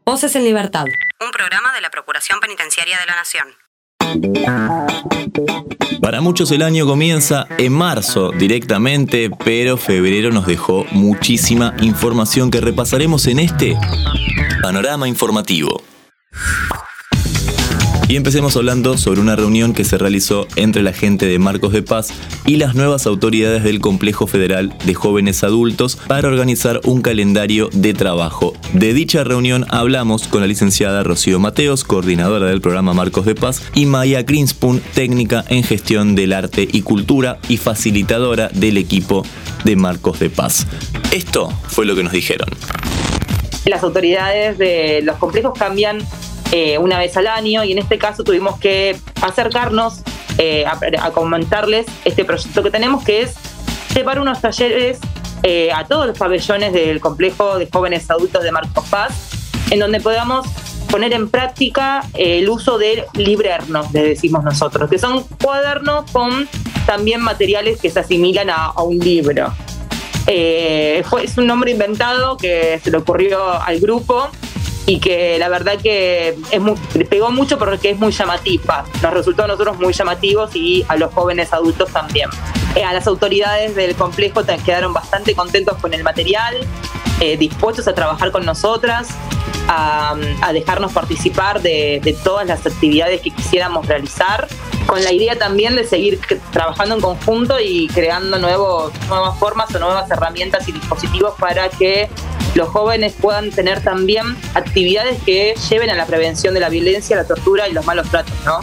Voces 0.07 0.35
en 0.35 0.43
Libertad 0.43 0.85
programa 1.51 1.75
de 1.75 1.81
la 1.81 1.89
Procuración 1.89 2.39
Penitenciaria 2.39 2.97
de 2.97 3.05
la 3.05 3.15
Nación. 3.17 3.47
Para 6.01 6.21
muchos 6.21 6.49
el 6.51 6.61
año 6.61 6.85
comienza 6.85 7.45
en 7.57 7.73
marzo 7.73 8.31
directamente, 8.31 9.29
pero 9.43 9.75
febrero 9.75 10.31
nos 10.31 10.45
dejó 10.45 10.85
muchísima 10.91 11.73
información 11.81 12.51
que 12.51 12.61
repasaremos 12.61 13.27
en 13.27 13.39
este 13.39 13.77
panorama 14.61 15.09
informativo. 15.09 15.83
Y 18.11 18.17
empecemos 18.17 18.57
hablando 18.57 18.97
sobre 18.97 19.21
una 19.21 19.37
reunión 19.37 19.73
que 19.73 19.85
se 19.85 19.97
realizó 19.97 20.45
entre 20.57 20.83
la 20.83 20.91
gente 20.91 21.27
de 21.27 21.39
Marcos 21.39 21.71
de 21.71 21.81
Paz 21.81 22.09
y 22.45 22.57
las 22.57 22.75
nuevas 22.75 23.05
autoridades 23.05 23.63
del 23.63 23.79
Complejo 23.79 24.27
Federal 24.27 24.77
de 24.83 24.93
Jóvenes 24.93 25.45
Adultos 25.45 25.97
para 26.09 26.27
organizar 26.27 26.81
un 26.83 27.01
calendario 27.01 27.69
de 27.71 27.93
trabajo. 27.93 28.51
De 28.73 28.93
dicha 28.93 29.23
reunión 29.23 29.65
hablamos 29.69 30.27
con 30.27 30.41
la 30.41 30.47
licenciada 30.47 31.03
Rocío 31.03 31.39
Mateos, 31.39 31.85
coordinadora 31.85 32.47
del 32.47 32.59
programa 32.59 32.93
Marcos 32.93 33.25
de 33.25 33.33
Paz, 33.33 33.63
y 33.75 33.85
Maya 33.85 34.23
Greenspoon, 34.23 34.81
técnica 34.93 35.45
en 35.47 35.63
gestión 35.63 36.13
del 36.13 36.33
arte 36.33 36.67
y 36.69 36.81
cultura 36.81 37.39
y 37.47 37.55
facilitadora 37.55 38.49
del 38.49 38.75
equipo 38.75 39.25
de 39.63 39.77
Marcos 39.77 40.19
de 40.19 40.29
Paz. 40.29 40.67
Esto 41.13 41.49
fue 41.69 41.85
lo 41.85 41.95
que 41.95 42.03
nos 42.03 42.11
dijeron. 42.11 42.49
Las 43.63 43.83
autoridades 43.83 44.57
de 44.57 45.01
los 45.01 45.15
complejos 45.15 45.53
cambian 45.57 45.99
eh, 46.51 46.77
una 46.77 46.99
vez 46.99 47.15
al 47.15 47.27
año 47.27 47.63
y 47.63 47.71
en 47.71 47.77
este 47.77 47.97
caso 47.97 48.25
tuvimos 48.25 48.59
que 48.59 48.97
acercarnos 49.21 50.01
eh, 50.37 50.65
a, 50.65 51.11
comentarles 51.11 51.85
este 52.03 52.25
proyecto 52.25 52.61
que 52.61 52.69
tenemos 52.69 53.05
que 53.05 53.21
es 53.21 53.35
llevar 53.95 54.19
unos 54.19 54.41
talleres 54.41 54.99
eh, 55.43 55.71
a 55.71 55.85
todos 55.85 56.07
los 56.07 56.17
pabellones 56.17 56.73
del 56.73 56.99
complejo 56.99 57.57
de 57.57 57.69
jóvenes 57.71 58.11
adultos 58.11 58.43
de 58.43 58.51
Marcos 58.51 58.85
Paz 58.89 59.29
en 59.69 59.79
donde 59.79 60.01
podamos 60.01 60.45
poner 60.89 61.13
en 61.13 61.29
práctica 61.29 62.03
el 62.15 62.49
uso 62.49 62.77
del 62.77 63.05
librernos, 63.13 63.89
le 63.93 64.03
decimos 64.03 64.43
nosotros, 64.43 64.89
que 64.89 64.99
son 64.99 65.23
cuadernos 65.41 66.11
con 66.11 66.49
también 66.85 67.21
materiales 67.21 67.79
que 67.79 67.89
se 67.89 68.01
asimilan 68.01 68.49
a, 68.49 68.73
un 68.81 68.99
libro. 68.99 69.53
fue, 70.25 71.23
es 71.23 71.37
un 71.37 71.47
nombre 71.47 71.71
inventado 71.71 72.35
que 72.35 72.77
se 72.83 72.91
le 72.91 72.97
ocurrió 72.97 73.53
al 73.61 73.79
grupo 73.79 74.29
y 74.85 74.99
que 74.99 75.37
la 75.39 75.49
verdad 75.49 75.77
que 75.81 76.37
es 76.51 77.07
pegó 77.09 77.31
mucho 77.31 77.57
porque 77.57 77.91
es 77.91 77.99
muy 77.99 78.11
llamativa. 78.11 78.85
Nos 79.01 79.13
resultó 79.13 79.43
a 79.43 79.47
nosotros 79.47 79.79
muy 79.79 79.93
llamativos 79.93 80.55
y 80.55 80.85
a 80.87 80.95
los 80.95 81.13
jóvenes 81.13 81.53
adultos 81.53 81.91
también. 81.91 82.29
Eh, 82.75 82.83
a 82.83 82.93
las 82.93 83.07
autoridades 83.07 83.75
del 83.75 83.95
complejo 83.95 84.43
quedaron 84.65 84.93
bastante 84.93 85.35
contentos 85.35 85.77
con 85.77 85.93
el 85.93 86.03
material, 86.03 86.55
eh, 87.19 87.37
dispuestos 87.37 87.87
a 87.87 87.93
trabajar 87.93 88.31
con 88.31 88.45
nosotras, 88.45 89.09
a, 89.67 90.15
dejarnos 90.53 90.91
participar 90.91 91.61
de, 91.61 92.17
todas 92.23 92.47
las 92.47 92.65
actividades 92.65 93.21
que 93.21 93.31
quisiéramos 93.31 93.87
realizar, 93.87 94.47
con 94.91 95.01
la 95.05 95.13
idea 95.13 95.37
también 95.37 95.77
de 95.77 95.85
seguir 95.85 96.19
trabajando 96.51 96.95
en 96.95 96.99
conjunto 96.99 97.57
y 97.61 97.87
creando 97.87 98.37
nuevos, 98.39 98.91
nuevas 99.07 99.39
formas 99.39 99.73
o 99.73 99.79
nuevas 99.79 100.11
herramientas 100.11 100.67
y 100.67 100.73
dispositivos 100.73 101.33
para 101.39 101.69
que 101.69 102.09
los 102.55 102.67
jóvenes 102.67 103.13
puedan 103.13 103.51
tener 103.51 103.81
también 103.81 104.35
actividades 104.53 105.17
que 105.23 105.55
lleven 105.69 105.91
a 105.91 105.95
la 105.95 106.05
prevención 106.07 106.53
de 106.53 106.59
la 106.59 106.67
violencia, 106.67 107.15
la 107.15 107.23
tortura 107.23 107.69
y 107.69 107.71
los 107.71 107.85
malos 107.85 108.09
tratos, 108.09 108.33
¿no? 108.43 108.59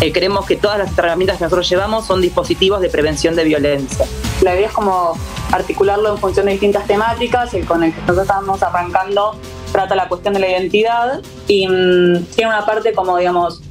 Eh, 0.00 0.10
creemos 0.10 0.44
que 0.44 0.56
todas 0.56 0.76
las 0.76 0.98
herramientas 0.98 1.38
que 1.38 1.44
nosotros 1.44 1.70
llevamos 1.70 2.04
son 2.04 2.20
dispositivos 2.20 2.80
de 2.80 2.88
prevención 2.88 3.36
de 3.36 3.44
violencia. 3.44 4.06
La 4.40 4.56
idea 4.56 4.66
es 4.66 4.72
como 4.72 5.16
articularlo 5.52 6.10
en 6.10 6.18
función 6.18 6.46
de 6.46 6.52
distintas 6.52 6.84
temáticas, 6.88 7.54
el 7.54 7.64
con 7.64 7.84
el 7.84 7.94
que 7.94 8.00
nosotros 8.00 8.26
estamos 8.26 8.60
arrancando 8.60 9.36
trata 9.70 9.94
la 9.94 10.08
cuestión 10.08 10.34
de 10.34 10.40
la 10.40 10.48
identidad 10.48 11.22
y 11.46 11.68
mm, 11.68 12.24
tiene 12.34 12.50
una 12.50 12.66
parte 12.66 12.92
como, 12.92 13.16
digamos, 13.18 13.62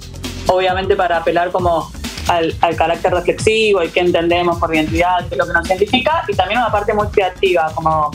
obviamente 0.50 0.96
para 0.96 1.18
apelar 1.18 1.52
como 1.52 1.92
al, 2.28 2.76
carácter 2.76 3.14
reflexivo 3.14 3.84
y 3.84 3.90
qué 3.90 4.02
entendemos 4.02 4.58
por 4.60 4.74
identidad, 4.74 5.28
qué 5.28 5.36
es 5.36 5.38
lo 5.38 5.48
que 5.48 5.54
nos 5.54 5.68
identifica, 5.68 6.24
y 6.28 6.36
también 6.36 6.60
una 6.60 6.72
parte 6.72 6.94
muy 6.94 7.08
creativa, 7.08 7.72
como, 7.74 8.12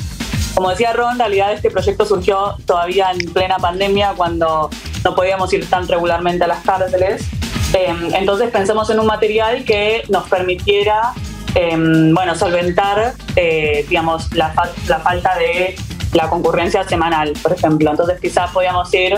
como 0.55 0.71
decía 0.71 0.93
Ron, 0.93 1.13
en 1.13 1.19
realidad 1.19 1.53
este 1.53 1.71
proyecto 1.71 2.05
surgió 2.05 2.57
todavía 2.65 3.11
en 3.11 3.33
plena 3.33 3.57
pandemia 3.57 4.15
cuando 4.17 4.71
no 5.03 5.15
podíamos 5.15 5.53
ir 5.53 5.69
tan 5.69 5.89
regularmente 5.89 6.45
a 6.45 6.47
las 6.47 6.63
cárceles. 6.65 7.27
Em, 7.73 8.15
entonces 8.15 8.51
pensamos 8.51 8.89
en 8.91 9.01
un 9.01 9.07
material 9.07 9.65
que 9.65 10.05
nos 10.09 10.29
permitiera 10.29 11.13
em, 11.57 12.15
bueno, 12.15 12.37
solventar 12.37 13.15
eh, 13.35 13.85
digamos, 13.89 14.33
la, 14.33 14.55
la 14.87 15.01
falta 15.01 15.37
de 15.37 15.75
la 16.13 16.29
concurrencia 16.31 16.85
semanal, 16.85 17.33
por 17.43 17.53
ejemplo. 17.53 17.91
Entonces 17.91 18.21
quizás 18.21 18.51
podíamos 18.53 18.93
ir 18.95 19.15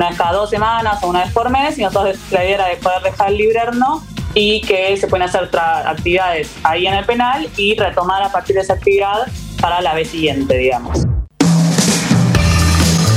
una 0.00 0.08
vez 0.08 0.16
cada 0.16 0.32
dos 0.32 0.48
semanas 0.48 0.98
o 1.02 1.08
una 1.08 1.24
vez 1.24 1.32
por 1.34 1.50
mes 1.50 1.76
y 1.76 1.82
nosotros 1.82 2.16
la 2.30 2.42
idea 2.42 2.54
era 2.54 2.68
de 2.68 2.76
poder 2.76 3.02
dejar 3.02 3.28
el 3.28 3.36
librerno 3.36 4.02
y 4.32 4.62
que 4.62 4.96
se 4.96 5.06
pueden 5.08 5.28
hacer 5.28 5.50
actividades 5.54 6.50
ahí 6.62 6.86
en 6.86 6.94
el 6.94 7.04
penal 7.04 7.46
y 7.58 7.74
retomar 7.74 8.22
a 8.22 8.32
partir 8.32 8.56
de 8.56 8.62
esa 8.62 8.72
actividad 8.72 9.26
para 9.60 9.82
la 9.82 9.94
vez 9.94 10.08
siguiente, 10.08 10.56
digamos. 10.56 11.00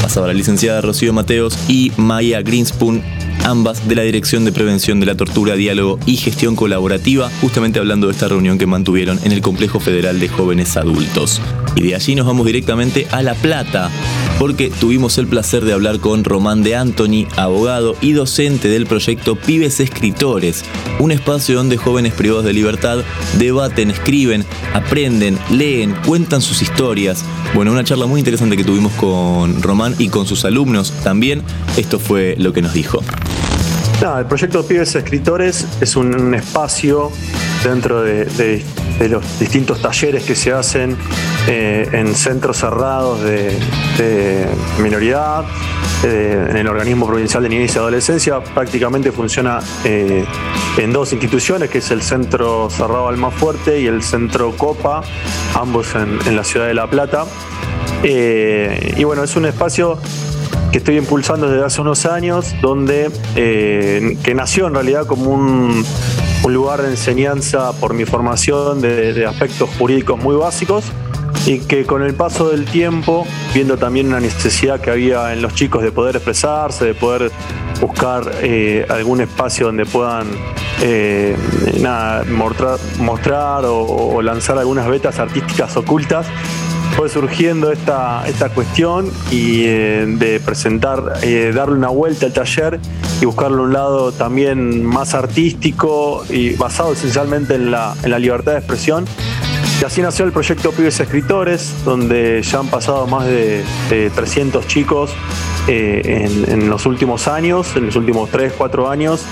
Pasaba 0.02 0.28
la 0.28 0.34
licenciada 0.34 0.82
Rocío 0.82 1.14
Mateos 1.14 1.58
y 1.70 1.94
Maya 1.96 2.42
Greenspoon 2.42 3.02
ambas 3.46 3.88
de 3.88 3.96
la 3.96 4.04
Dirección 4.04 4.46
de 4.46 4.52
Prevención 4.52 5.00
de 5.00 5.06
la 5.06 5.16
Tortura, 5.16 5.56
Diálogo 5.56 6.00
y 6.06 6.18
Gestión 6.18 6.56
Colaborativa, 6.56 7.30
justamente 7.42 7.80
hablando 7.80 8.08
de 8.08 8.14
esta 8.14 8.28
reunión 8.28 8.58
que 8.58 8.66
mantuvieron 8.66 9.20
en 9.24 9.32
el 9.32 9.42
Complejo 9.42 9.80
Federal 9.80 10.20
de 10.20 10.30
Jóvenes 10.30 10.78
Adultos. 10.78 11.42
Y 11.76 11.82
de 11.84 11.96
allí 11.96 12.16
nos 12.16 12.26
vamos 12.26 12.46
directamente 12.46 13.08
a 13.12 13.22
La 13.22 13.34
Plata, 13.34 13.90
porque 14.40 14.70
tuvimos 14.70 15.18
el 15.18 15.28
placer 15.28 15.66
de 15.66 15.74
hablar 15.74 16.00
con 16.00 16.24
Román 16.24 16.64
de 16.64 16.76
Antoni, 16.76 17.28
abogado 17.36 17.96
y 18.02 18.14
docente 18.14 18.70
del 18.70 18.86
proyecto 18.86 19.36
Pibes 19.36 19.80
Escritores, 19.80 20.64
un 21.00 21.12
espacio 21.12 21.56
donde 21.56 21.78
jóvenes 21.78 22.14
privados 22.14 22.46
de 22.46 22.54
libertad 22.54 23.00
debaten, 23.38 23.92
escriben, 23.92 24.46
aprenden, 24.74 25.38
leen, 25.52 25.96
cuentan 26.06 26.42
sus 26.42 26.62
historias. 26.62 27.24
Bueno, 27.54 27.72
una 27.72 27.84
charla 27.84 28.06
muy 28.06 28.20
interesante 28.20 28.58
que 28.58 28.64
tuvimos 28.64 28.94
con 28.94 29.62
Román 29.62 29.96
y 29.98 30.10
con 30.10 30.28
sus 30.28 30.46
alumnos 30.46 30.92
también. 31.04 31.42
Esto 31.78 32.00
fue 32.00 32.36
lo 32.38 32.54
que 32.54 32.62
nos 32.62 32.74
dijo 32.74 33.02
el 34.20 34.26
proyecto 34.26 34.66
Pibes 34.66 34.96
Escritores 34.96 35.66
es 35.80 35.96
un, 35.96 36.34
espacio 36.34 37.10
dentro 37.64 38.02
de, 38.02 38.62
los 39.00 39.40
distintos 39.40 39.82
talleres 39.82 40.24
que 40.24 40.36
se 40.36 40.52
hacen 40.52 40.96
eh, 41.48 41.88
en 41.92 42.16
centros 42.16 42.58
cerrados 42.58 43.22
de, 43.22 44.48
minoridad, 44.82 45.46
eh, 46.04 46.48
en 46.50 46.58
el 46.58 46.68
organismo 46.68 47.06
provincial 47.06 47.44
de 47.44 47.50
niñez 47.50 47.76
y 47.76 47.80
adolescencia. 47.80 48.42
Prácticamente 48.44 49.12
funciona 49.12 49.60
eh, 49.84 50.24
en 50.78 50.94
dos 50.94 51.12
instituciones, 51.14 51.70
que 51.70 51.80
es 51.80 51.92
el 51.92 52.02
Centro 52.02 52.70
Cerrado 52.70 53.08
Almafuerte 53.08 53.80
y 53.80 53.88
el 53.88 54.04
Centro 54.04 54.52
Copa, 54.56 55.04
ambos 55.56 55.88
en, 55.96 56.36
la 56.36 56.44
ciudad 56.44 56.68
de 56.68 56.74
La 56.74 56.88
Plata. 56.88 57.26
y 58.04 59.04
bueno, 59.04 59.24
es 59.24 59.36
un 59.36 59.46
espacio 59.46 59.98
que 60.72 60.80
estoy 60.80 60.98
impulsando 60.98 61.50
desde 61.50 61.66
hace 61.66 61.82
unos 61.82 62.06
años, 62.06 62.56
donde 62.62 63.12
que 63.36 64.34
nació 64.36 64.68
en 64.68 64.74
realidad 64.74 65.06
como 65.06 65.32
un, 65.32 65.86
lugar 66.52 66.82
de 66.82 66.90
enseñanza 66.90 67.72
por 67.80 67.94
mi 67.94 68.06
formación 68.06 68.82
de, 68.82 69.26
aspectos 69.26 69.70
jurídicos 69.78 70.22
muy 70.22 70.36
básicos 70.36 70.86
y 71.46 71.60
que 71.60 71.86
con 71.86 72.04
el 72.04 72.14
paso 72.14 72.50
del 72.50 72.66
tiempo, 72.66 73.26
viendo 73.54 73.78
también 73.78 74.08
una 74.08 74.20
necesidad 74.20 74.82
que 74.82 74.92
había 74.92 75.32
en 75.32 75.42
los 75.42 75.54
chicos 75.56 75.84
de 75.84 75.92
poder 75.92 76.16
expresarse, 76.18 76.86
de 76.86 76.96
poder 76.96 77.32
buscar 77.80 78.24
eh, 78.42 78.86
algún 78.90 79.22
espacio 79.22 79.68
donde 79.68 79.86
puedan 79.86 80.28
eh, 80.82 81.36
mostrar, 83.00 83.66
o, 83.66 84.22
lanzar 84.22 84.58
algunas 84.58 84.88
vetas 84.88 85.20
artísticas 85.20 85.78
ocultas, 85.78 86.26
fue 86.96 87.10
surgiendo 87.10 87.72
esta, 87.72 88.28
esta 88.28 88.50
cuestión 88.50 89.12
y 89.32 89.64
eh, 89.66 90.06
de 90.08 90.40
presentar, 90.40 91.20
eh, 91.22 91.52
darle 91.54 91.76
una 91.76 91.90
vuelta 91.90 92.26
al 92.26 92.34
taller 92.34 92.80
y 93.22 93.26
buscarle 93.26 93.58
un 93.58 93.74
lado 93.74 94.12
también 94.12 94.86
más 94.86 95.14
artístico 95.14 96.24
y 96.30 96.56
basado 96.56 96.94
esencialmente 96.94 97.56
en 97.56 97.72
la, 97.72 97.96
en 98.04 98.12
la 98.12 98.20
libertad 98.20 98.54
de 98.54 98.58
expresión. 98.60 99.06
Y 99.82 99.86
así 99.86 100.02
nació 100.02 100.26
el 100.26 100.32
proyecto 100.32 100.72
Pibes 100.72 101.00
Escritores, 101.00 101.74
donde 101.84 102.42
ya 102.44 102.60
han 102.60 102.68
pasado 102.68 103.08
más 103.08 103.26
de, 103.26 103.64
300 104.14 104.68
chicos 104.68 105.12
eh, 105.68 106.28
en, 106.48 106.70
los 106.70 106.86
últimos 106.86 107.28
años, 107.28 107.76
en 107.76 107.88
los 107.88 107.96
últimos 107.96 108.30
3, 108.30 108.54
4 108.58 108.90
años. 108.90 109.26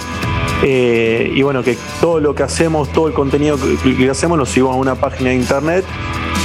y 0.63 1.41
bueno, 1.41 1.63
que 1.63 1.77
todo 2.01 2.19
lo 2.19 2.33
que 2.33 2.43
hacemos, 2.43 2.91
todo 2.91 3.07
el 3.07 3.13
contenido 3.13 3.57
que, 3.57 4.09
hacemos 4.09 4.37
lo 4.37 4.45
subimos 4.45 4.75
a 4.75 4.77
una 4.77 4.95
página 4.95 5.29
de 5.29 5.35
internet 5.35 5.85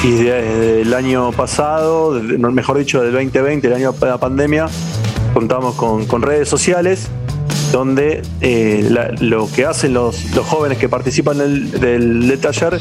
y 0.03 0.13
desde 0.13 0.83
el 0.83 0.95
año 0.95 1.33
pasado, 1.33 2.13
mejor 2.13 2.79
dicho, 2.79 3.03
del 3.03 3.13
2020, 3.13 3.67
el 3.67 3.75
año 3.75 3.93
de 3.93 4.07
la 4.07 4.19
pandemia, 4.19 4.67
contamos 5.33 5.75
con, 5.75 6.23
redes 6.23 6.49
sociales 6.49 7.09
donde 7.73 8.23
eh, 8.41 8.89
lo 9.21 9.49
que 9.53 9.67
hacen 9.67 9.95
los, 9.95 10.25
jóvenes 10.47 10.79
que 10.79 10.89
participan 10.89 11.39
del, 11.39 12.39
taller, 12.41 12.81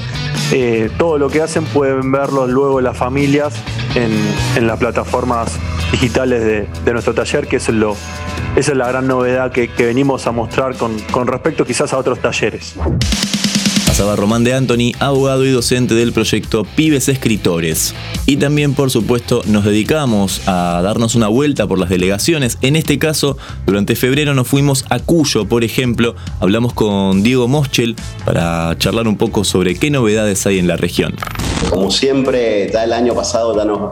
eh, 0.51 0.89
todo 0.97 1.18
lo 1.18 1.30
que 1.30 1.41
hacen 1.41 1.66
pueden 1.66 2.11
verlo 2.11 2.47
luego 2.47 2.82
las 2.82 2.97
familias 2.97 3.53
en, 3.95 4.68
las 4.68 4.78
plataformas 4.80 5.51
digitales 5.91 6.68
de, 6.86 6.93
nuestro 6.93 7.13
taller, 7.13 7.47
que 7.47 7.57
es 7.57 7.70
lo, 7.70 7.95
esa 8.55 8.72
es 8.72 8.78
la 8.78 8.88
gran 8.88 9.07
novedad 9.07 9.51
que, 9.51 9.70
venimos 9.78 10.28
a 10.28 10.32
mostrar 10.32 10.76
con, 10.78 10.97
con 11.11 11.28
respecto 11.28 11.66
quizás 11.66 11.93
a 11.93 11.97
otros 11.97 12.20
talleres. 12.20 12.76
Pasaba 13.96 14.18
Román 14.18 14.43
de 14.43 14.54
Antoni, 14.54 14.91
abogado 15.00 15.46
y 15.46 15.52
docente 15.52 15.96
del 15.96 16.12
proyecto 16.12 16.66
Pibes 16.66 17.08
Escritores. 17.08 17.96
Y 18.26 18.36
también, 18.36 18.74
por 18.74 18.91
supuesto, 18.91 19.41
nos 19.46 19.64
dedicamos 19.64 20.41
a 20.50 20.82
darnos 20.84 21.16
una 21.16 21.30
vuelta 21.30 21.66
por 21.66 21.80
las 21.80 21.88
delegaciones. 21.88 22.58
En 22.62 22.76
este 22.76 23.00
caso, 23.00 23.38
durante 23.66 23.96
febrero 23.96 24.34
nos 24.34 24.50
fuimos 24.50 24.84
a 24.89 25.00
Cuyo, 25.00 25.46
por 25.46 25.64
ejemplo. 25.64 26.14
Hablamos 26.41 26.74
con 26.74 27.24
Diego 27.24 27.48
Moschel 27.48 27.96
para 28.26 28.78
charlar 28.78 29.08
un 29.08 29.16
poco 29.16 29.46
sobre 29.46 29.76
qué 29.76 29.89
novedades 29.89 30.46
hay 30.46 30.60
en 30.60 30.68
la 30.68 30.76
región. 30.76 31.16
Como 31.70 31.91
siempre, 31.91 32.70
ya 32.72 32.84
el 32.84 32.93
año 32.93 33.13
pasado 33.13 33.55
ya 33.55 33.66
nos, 33.66 33.91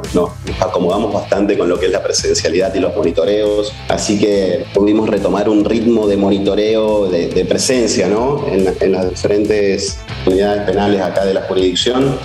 acomodamos 0.60 1.14
bastante 1.14 1.58
con 1.58 1.68
lo 1.68 1.80
que 1.80 1.88
es 1.88 1.92
la 1.92 2.02
presencialidad 2.02 2.74
y 2.74 2.80
los 2.80 2.96
monitoreos, 2.96 3.74
así 3.90 4.20
que 4.20 4.66
pudimos 4.74 5.10
retomar 5.10 5.50
un 5.50 5.66
ritmo 5.66 6.08
de 6.08 6.18
monitoreo, 6.18 7.10
de, 7.10 7.46
presencia 7.46 8.08
¿no? 8.08 8.46
en 8.48 8.92
las 8.92 9.10
diferentes 9.10 9.98
unidades 10.26 10.64
penales 10.64 11.02
acá 11.02 11.26
de 11.26 11.34
la 11.34 11.42
jurisdicción, 11.42 12.18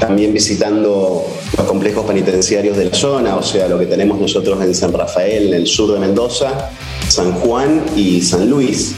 también 0.00 0.32
visitando 0.32 1.24
los 1.56 1.66
complejos 1.66 2.04
penitenciarios 2.04 2.76
de 2.76 2.86
la 2.86 2.94
zona, 2.94 3.36
o 3.36 3.42
sea, 3.42 3.68
lo 3.68 3.78
que 3.78 3.86
tenemos 3.86 4.20
nosotros 4.20 4.62
en 4.62 4.74
San 4.74 4.92
Rafael, 4.92 5.48
en 5.48 5.54
el 5.54 5.66
sur 5.66 5.92
de 5.92 6.00
Mendoza, 6.00 6.70
San 7.08 7.32
Juan 7.32 7.84
y 7.96 8.20
San 8.20 8.48
Luis, 8.50 8.96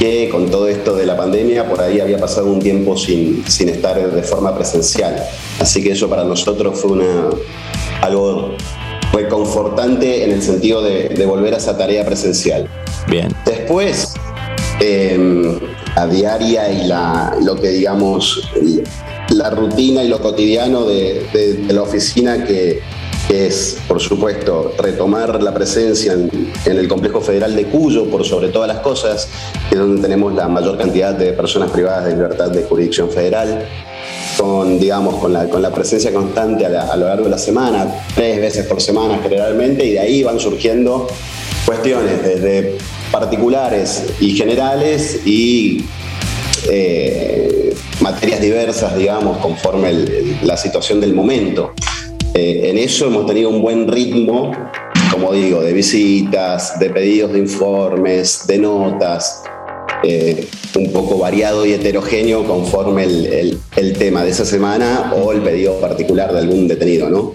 que 0.00 0.30
con 0.30 0.50
todo 0.50 0.66
esto 0.66 0.96
de 0.96 1.04
la 1.04 1.14
pandemia 1.14 1.68
por 1.68 1.82
ahí 1.82 2.00
había 2.00 2.18
pasado 2.18 2.46
un 2.46 2.58
tiempo 2.58 2.96
sin, 2.96 3.44
sin 3.46 3.68
estar 3.68 4.10
de 4.10 4.22
forma 4.22 4.56
presencial. 4.56 5.14
Así 5.60 5.82
que 5.82 5.92
eso 5.92 6.08
para 6.08 6.24
nosotros 6.24 6.80
fue 6.80 6.92
una, 6.92 7.28
algo 8.00 8.56
reconfortante 9.12 10.24
en 10.24 10.32
el 10.32 10.40
sentido 10.40 10.80
de, 10.80 11.10
de 11.10 11.26
volver 11.26 11.52
a 11.52 11.58
esa 11.58 11.76
tarea 11.76 12.06
presencial. 12.06 12.66
Bien. 13.08 13.28
Después, 13.44 14.14
eh, 14.80 15.58
a 15.94 16.06
diaria 16.06 16.72
y 16.72 16.86
la, 16.86 17.36
lo 17.42 17.56
que 17.56 17.68
digamos, 17.68 18.50
la 19.28 19.50
rutina 19.50 20.02
y 20.02 20.08
lo 20.08 20.20
cotidiano 20.22 20.86
de, 20.86 21.66
la 21.68 21.82
oficina 21.82 22.44
que 22.44 22.80
es, 23.30 23.78
por 23.86 24.00
supuesto, 24.00 24.74
retomar 24.78 25.42
la 25.42 25.54
presencia 25.54 26.12
en, 26.12 26.52
el 26.64 26.88
complejo 26.88 27.20
federal 27.20 27.54
de 27.54 27.66
Cuyo, 27.66 28.06
por 28.10 28.24
sobre 28.24 28.48
todas 28.48 28.68
las 28.68 28.80
cosas, 28.80 29.28
que 29.68 29.76
es 29.76 29.80
donde 29.80 30.02
tenemos 30.02 30.34
la 30.34 30.48
mayor 30.48 30.76
cantidad 30.76 31.14
de 31.14 31.32
personas 31.32 31.70
privadas 31.70 32.06
de 32.06 32.12
libertad 32.12 32.50
de 32.50 32.64
jurisdicción 32.64 33.10
federal, 33.10 33.66
con, 34.36 34.78
digamos, 34.78 35.16
con 35.16 35.32
la, 35.32 35.48
con 35.48 35.62
la 35.62 35.70
presencia 35.70 36.12
constante 36.12 36.66
a, 36.66 36.96
lo 36.96 37.06
largo 37.06 37.24
de 37.24 37.30
la 37.30 37.38
semana, 37.38 37.86
tres 38.14 38.40
veces 38.40 38.66
por 38.66 38.80
semana 38.80 39.20
generalmente, 39.22 39.84
y 39.84 39.92
de 39.92 40.00
ahí 40.00 40.22
van 40.22 40.40
surgiendo 40.40 41.06
cuestiones 41.64 42.22
desde 42.22 42.78
particulares 43.12 44.04
y 44.18 44.36
generales 44.36 45.20
y 45.24 45.84
eh, 46.68 47.74
materias 48.00 48.40
diversas, 48.40 48.96
digamos, 48.96 49.38
conforme 49.38 49.92
la 50.42 50.56
situación 50.56 51.00
del 51.00 51.14
momento. 51.14 51.74
Eh, 52.34 52.70
en 52.70 52.78
eso 52.78 53.06
hemos 53.06 53.26
tenido 53.26 53.50
un 53.50 53.60
buen 53.60 53.88
ritmo, 53.88 54.52
como 55.10 55.32
digo, 55.32 55.62
de 55.62 55.72
visitas, 55.72 56.78
de 56.78 56.90
pedidos 56.90 57.32
de 57.32 57.40
informes, 57.40 58.46
de 58.46 58.58
notas, 58.58 59.42
eh, 60.02 60.46
un 60.78 60.92
poco 60.92 61.18
variado 61.18 61.66
y 61.66 61.72
heterogéneo 61.72 62.44
conforme 62.44 63.04
el, 63.04 63.58
el, 63.76 63.92
tema 63.98 64.22
de 64.22 64.30
esa 64.30 64.44
semana 64.44 65.12
o 65.14 65.32
el 65.32 65.42
pedido 65.42 65.78
particular 65.80 66.32
de 66.32 66.38
algún 66.38 66.68
detenido, 66.68 67.10
¿no? 67.10 67.34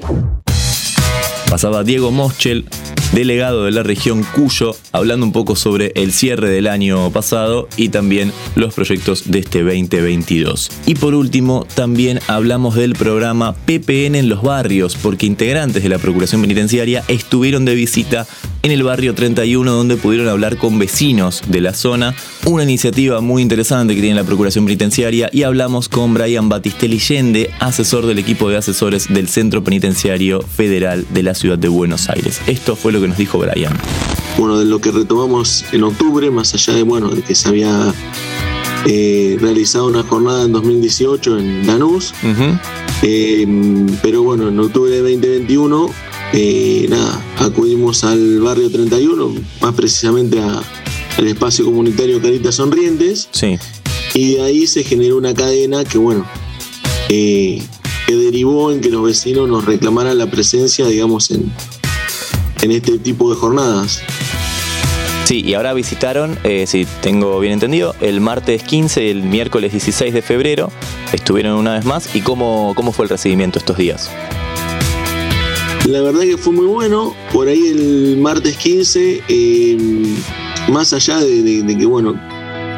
Pasaba 1.49 1.83
Diego 1.83 2.11
Moschel, 2.11 2.65
delegado 3.13 3.65
de 3.65 3.71
la 3.71 3.83
región 3.83 4.25
Cuyo, 4.35 4.75
hablando 4.91 5.25
un 5.25 5.31
poco 5.31 5.55
sobre 5.55 5.91
el 5.95 6.11
cierre 6.11 6.49
del 6.49 6.67
año 6.67 7.11
pasado 7.11 7.69
y 7.77 7.89
también 7.89 8.33
los 8.55 8.73
proyectos 8.73 9.31
de 9.31 9.39
este 9.39 9.63
2022. 9.63 10.71
Y 10.85 10.95
por 10.95 11.13
último, 11.13 11.65
también 11.75 12.19
hablamos 12.27 12.75
del 12.75 12.93
programa 12.93 13.53
PPN 13.53 14.15
en 14.15 14.27
los 14.27 14.41
barrios, 14.41 14.95
porque 14.95 15.27
integrantes 15.27 15.83
de 15.83 15.89
la 15.89 15.99
Procuración 15.99 16.41
Penitenciaria 16.41 17.03
estuvieron 17.07 17.63
de 17.63 17.75
visita 17.75 18.27
en 18.65 18.71
el 18.71 18.81
barrio 18.81 19.13
31 19.13 19.71
donde 19.71 19.95
pudieron 19.95 20.27
hablar 20.27 20.57
con 20.57 20.79
vecinos 20.79 21.43
de 21.47 21.61
la 21.61 21.75
zona, 21.75 22.15
una 22.45 22.63
iniciativa 22.63 23.21
muy 23.21 23.43
interesante 23.43 23.93
que 23.93 24.01
tiene 24.01 24.15
la 24.15 24.23
Procuración 24.23 24.65
Penitenciaria 24.65 25.29
y 25.31 25.43
hablamos 25.43 25.87
con 25.87 26.15
Brian 26.15 26.49
Batistelli 26.49 26.97
Yende, 26.97 27.51
asesor 27.59 28.07
del 28.07 28.17
equipo 28.17 28.49
de 28.49 28.57
asesores 28.57 29.13
del 29.13 29.27
Centro 29.27 29.63
Penitenciario 29.63 30.41
Federal 30.41 31.05
de 31.11 31.21
la 31.21 31.34
Ciudad 31.35 31.57
de 31.57 31.67
Buenos 31.67 32.09
Aires. 32.09 32.41
Esto 32.47 32.75
fue 32.75 32.91
lo 32.91 33.01
que 33.01 33.07
nos 33.07 33.17
dijo 33.17 33.37
Brian. 33.37 33.77
Bueno, 34.37 34.57
de 34.57 34.65
lo 34.65 34.79
que 34.79 34.91
retomamos 34.91 35.65
en 35.71 35.83
octubre, 35.83 36.31
más 36.31 36.53
allá 36.53 36.73
de, 36.73 36.83
bueno, 36.83 37.09
de 37.09 37.21
que 37.21 37.35
se 37.35 37.49
había 37.49 37.93
eh, 38.85 39.37
realizado 39.39 39.87
una 39.87 40.03
jornada 40.03 40.43
en 40.43 40.51
2018 40.51 41.37
en 41.37 41.67
Lanús, 41.67 42.13
eh, 43.01 43.45
pero 44.01 44.23
bueno, 44.23 44.49
en 44.49 44.59
octubre 44.59 44.91
de 44.91 45.01
2021 45.01 45.89
eh, 46.33 46.87
nada, 46.89 47.23
acudimos 47.39 48.03
al 48.03 48.41
barrio 48.41 48.69
31, 48.69 49.33
más 49.61 49.73
precisamente 49.73 50.39
al 50.41 51.27
espacio 51.27 51.63
comunitario 51.63 52.21
Caritas 52.21 52.55
Sonrientes. 52.55 53.29
Sí. 53.31 53.57
Y 54.13 54.35
de 54.35 54.41
ahí 54.41 54.67
se 54.67 54.83
generó 54.83 55.17
una 55.17 55.33
cadena 55.33 55.83
que, 55.85 55.97
bueno, 55.97 56.25
eh, 57.09 57.61
que 58.07 58.15
derivó 58.15 58.71
en 58.71 58.81
que 58.81 58.89
los 58.89 59.03
vecinos 59.03 59.49
nos 59.49 59.65
reclamaran 59.65 60.17
la 60.17 60.29
presencia, 60.29 60.85
digamos, 60.85 61.31
en, 61.31 61.51
en 62.61 62.71
este 62.71 62.97
tipo 62.99 63.29
de 63.29 63.35
jornadas. 63.35 64.01
Sí, 65.25 65.41
y 65.43 65.55
ahora 65.55 65.73
visitaron, 65.73 66.37
eh, 66.43 66.67
si 66.67 66.85
tengo 67.01 67.39
bien 67.39 67.53
entendido, 67.53 67.95
el 67.99 68.21
martes 68.21 68.61
15 68.61 69.05
y 69.05 69.09
el 69.09 69.23
miércoles 69.23 69.71
16 69.71 70.13
de 70.13 70.21
febrero. 70.21 70.69
Estuvieron 71.13 71.53
una 71.53 71.73
vez 71.73 71.83
más. 71.83 72.15
¿Y 72.15 72.21
cómo, 72.21 72.73
cómo 72.75 72.91
fue 72.91 73.05
el 73.05 73.09
recibimiento 73.09 73.57
estos 73.57 73.75
días? 73.77 74.11
La 75.87 76.01
verdad 76.01 76.21
que 76.21 76.37
fue 76.37 76.53
muy 76.53 76.67
bueno. 76.67 77.15
Por 77.33 77.47
ahí 77.47 77.67
el 77.69 78.17
martes 78.17 78.55
15, 78.57 79.23
eh, 79.27 79.77
más 80.69 80.93
allá 80.93 81.19
de, 81.19 81.75
que, 81.75 81.85
bueno, 81.87 82.19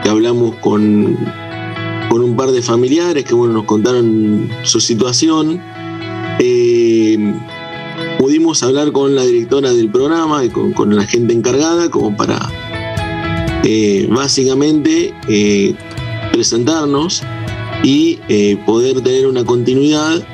que 0.02 0.10
hablamos 0.10 0.56
con, 0.58 1.18
con 2.10 2.22
un 2.22 2.36
par 2.36 2.52
de 2.52 2.62
familiares 2.62 3.24
que, 3.24 3.34
bueno, 3.34 3.54
nos 3.54 3.66
contaron 3.66 4.50
su 4.64 4.80
situación, 4.80 5.62
eh, 6.40 7.34
pudimos 8.20 8.64
hablar 8.64 8.92
con 8.92 9.16
la 9.16 9.24
directora 9.24 9.74
del 9.74 9.90
programa 9.90 10.44
y 10.44 10.50
con, 10.50 10.96
la 10.96 11.06
gente 11.06 11.34
encargada 11.34 11.90
como 11.90 12.16
para 12.16 12.40
eh, 13.64 14.08
básicamente 14.10 15.14
presentarnos 16.32 17.24
y 17.84 18.20
poder 18.66 19.02
tener 19.02 19.28
una 19.28 19.44
continuidad 19.44 20.26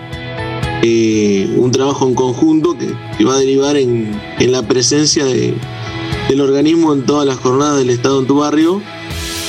eh, 0.85 1.49
un 1.55 1.71
trabajo 1.71 2.05
en 2.09 2.13
conjunto 2.13 2.75
que, 2.77 3.23
va 3.23 3.35
a 3.35 3.39
derivar 3.39 3.77
en, 3.77 4.19
la 4.39 4.63
presencia 4.63 5.23
del 5.23 6.41
organismo 6.41 6.91
en 6.91 7.05
todas 7.05 7.25
las 7.25 7.37
jornadas 7.37 7.77
del 7.77 7.89
Estado 7.89 8.19
en 8.19 8.27
tu 8.27 8.39
barrio, 8.39 8.81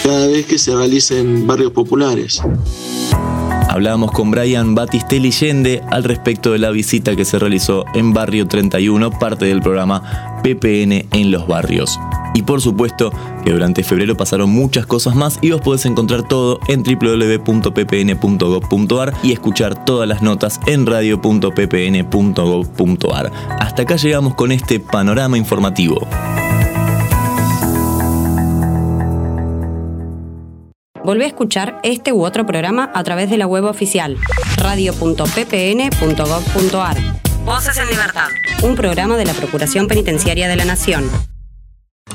cada 0.04 0.26
vez 0.26 0.44
que 0.44 0.58
se 0.58 0.76
realicen 0.76 1.46
barrios 1.46 1.72
populares. 1.72 2.42
Hablábamos 3.70 4.12
con 4.12 4.30
Brian 4.30 4.74
Batistelli 4.74 5.30
Yende 5.30 5.82
al 5.90 6.04
respecto 6.04 6.52
de 6.52 6.58
la 6.58 6.70
visita 6.70 7.16
que 7.16 7.24
se 7.24 7.38
realizó 7.38 7.86
en 7.94 8.12
Barrio 8.12 8.46
31, 8.46 9.18
parte 9.18 9.46
del 9.46 9.62
programa 9.62 10.42
PPN 10.44 11.06
en 11.10 11.30
los 11.32 11.48
barrios. 11.48 11.98
Y 12.34 12.42
por 12.42 12.60
supuesto 12.60 13.10
que 13.44 13.52
durante 13.52 13.82
febrero 13.82 14.14
pasaron 14.16 14.50
muchas 14.50 14.84
cosas 14.86 15.16
más 15.16 15.38
y 15.40 15.52
vos 15.52 15.62
podés 15.62 15.86
encontrar 15.86 16.28
todo 16.28 16.60
en 16.68 16.82
www.ppn.gov.ar 16.82 19.14
y 19.22 19.32
escuchar 19.32 19.86
todas 19.86 20.06
las 20.06 20.20
notas 20.20 20.60
en 20.66 20.84
radio.ppn.gov.ar. 20.86 23.32
Hasta 23.58 23.82
acá 23.82 23.96
llegamos 23.96 24.34
con 24.34 24.52
este 24.52 24.80
panorama 24.80 25.38
informativo. 25.38 26.06
Volvé 31.04 31.24
a 31.24 31.28
escuchar 31.28 31.80
este 31.82 32.12
u 32.12 32.24
otro 32.24 32.46
programa 32.46 32.90
a 32.94 33.04
través 33.04 33.28
de 33.28 33.36
la 33.36 33.46
web 33.46 33.64
oficial 33.64 34.16
radio.ppn.gov.ar. 34.56 36.96
Voces 37.44 37.76
en 37.76 37.86
Libertad. 37.88 38.28
Un 38.62 38.74
programa 38.74 39.18
de 39.18 39.26
la 39.26 39.34
Procuración 39.34 39.86
Penitenciaria 39.86 40.48
de 40.48 40.56
la 40.56 40.64
Nación. 40.64 41.04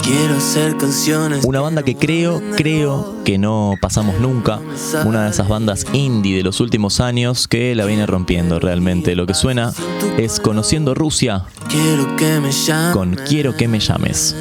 Quiero 0.01 0.37
hacer 0.37 0.75
canciones. 0.77 1.45
Una 1.45 1.61
banda 1.61 1.83
que 1.83 1.95
creo, 1.95 2.41
creo 2.57 3.17
que 3.23 3.37
no 3.37 3.75
pasamos 3.79 4.19
nunca. 4.19 4.59
Una 5.05 5.25
de 5.25 5.29
esas 5.29 5.47
bandas 5.47 5.85
indie 5.93 6.37
de 6.37 6.43
los 6.43 6.59
últimos 6.59 6.99
años 6.99 7.47
que 7.47 7.75
la 7.75 7.85
viene 7.85 8.07
rompiendo 8.07 8.59
realmente. 8.59 9.15
Lo 9.15 9.27
que 9.27 9.35
suena 9.35 9.71
es 10.17 10.39
Conociendo 10.39 10.95
Rusia 10.95 11.45
Quiero 11.67 12.15
que 12.15 12.39
me 12.39 12.51
llames. 12.51 12.93
con 12.93 13.13
Quiero 13.15 13.55
que 13.55 13.67
me 13.67 13.79
llames. 13.79 14.35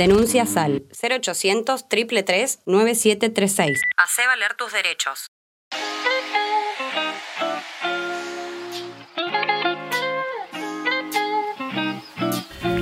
Denuncia 0.00 0.46
SAL 0.46 0.84
0800 0.98 1.86
333 1.86 2.60
9736. 2.64 3.82
Hacé 3.98 4.26
valer 4.26 4.54
tus 4.54 4.72
derechos. 4.72 5.26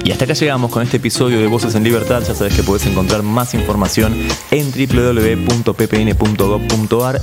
Y 0.04 0.12
hasta 0.12 0.26
acá 0.26 0.34
llegamos 0.34 0.70
con 0.70 0.84
este 0.84 0.98
episodio 0.98 1.40
de 1.40 1.48
Voces 1.48 1.74
en 1.74 1.82
Libertad. 1.82 2.22
Ya 2.22 2.36
sabes 2.36 2.54
que 2.54 2.62
puedes 2.62 2.86
encontrar 2.86 3.24
más 3.24 3.52
información 3.54 4.14
en 4.52 4.70
www.ppn.gov.ar 4.70 5.60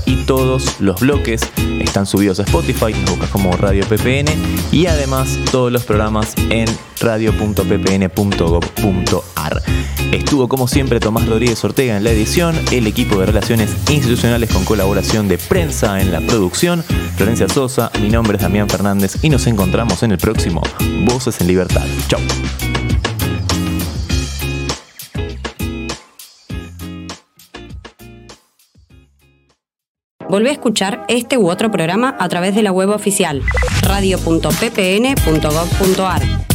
y 0.05 0.25
todos 0.25 0.81
los 0.81 0.99
bloques 0.99 1.41
están 1.79 2.05
subidos 2.05 2.41
a 2.41 2.43
Spotify, 2.43 2.91
buscas 3.07 3.29
como 3.29 3.55
Radio 3.55 3.85
PPN 3.87 4.27
y 4.73 4.87
además 4.87 5.39
todos 5.51 5.71
los 5.71 5.85
programas 5.85 6.35
en 6.49 6.67
radio.ppn.gov.ar. 7.05 9.61
Estuvo 10.11 10.49
como 10.49 10.67
siempre 10.67 10.99
Tomás 10.99 11.27
Rodríguez 11.27 11.63
Ortega 11.63 11.95
en 11.95 12.03
la 12.03 12.09
edición, 12.11 12.55
el 12.71 12.87
equipo 12.87 13.19
de 13.19 13.27
relaciones 13.27 13.69
institucionales 13.89 14.51
con 14.51 14.65
colaboración 14.65 15.27
de 15.27 15.37
prensa 15.37 16.01
en 16.01 16.11
la 16.11 16.21
producción, 16.21 16.83
Florencia 17.15 17.47
Sosa, 17.47 17.91
mi 18.01 18.09
nombre 18.09 18.37
es 18.37 18.43
Damián 18.43 18.67
Fernández 18.67 19.23
y 19.23 19.29
nos 19.29 19.45
encontramos 19.47 20.03
en 20.03 20.11
el 20.11 20.17
próximo 20.17 20.61
Voces 21.05 21.39
en 21.41 21.47
Libertad. 21.47 21.85
Chau. 22.07 22.19
Volvé 30.27 30.49
a 30.49 30.53
escuchar 30.53 31.05
este 31.07 31.37
u 31.37 31.47
otro 31.49 31.69
programa 31.71 32.17
a 32.19 32.27
través 32.29 32.55
de 32.55 32.63
la 32.63 32.71
web 32.71 32.89
oficial 32.89 33.43
radio.ppn.gov.ar. 33.83 36.54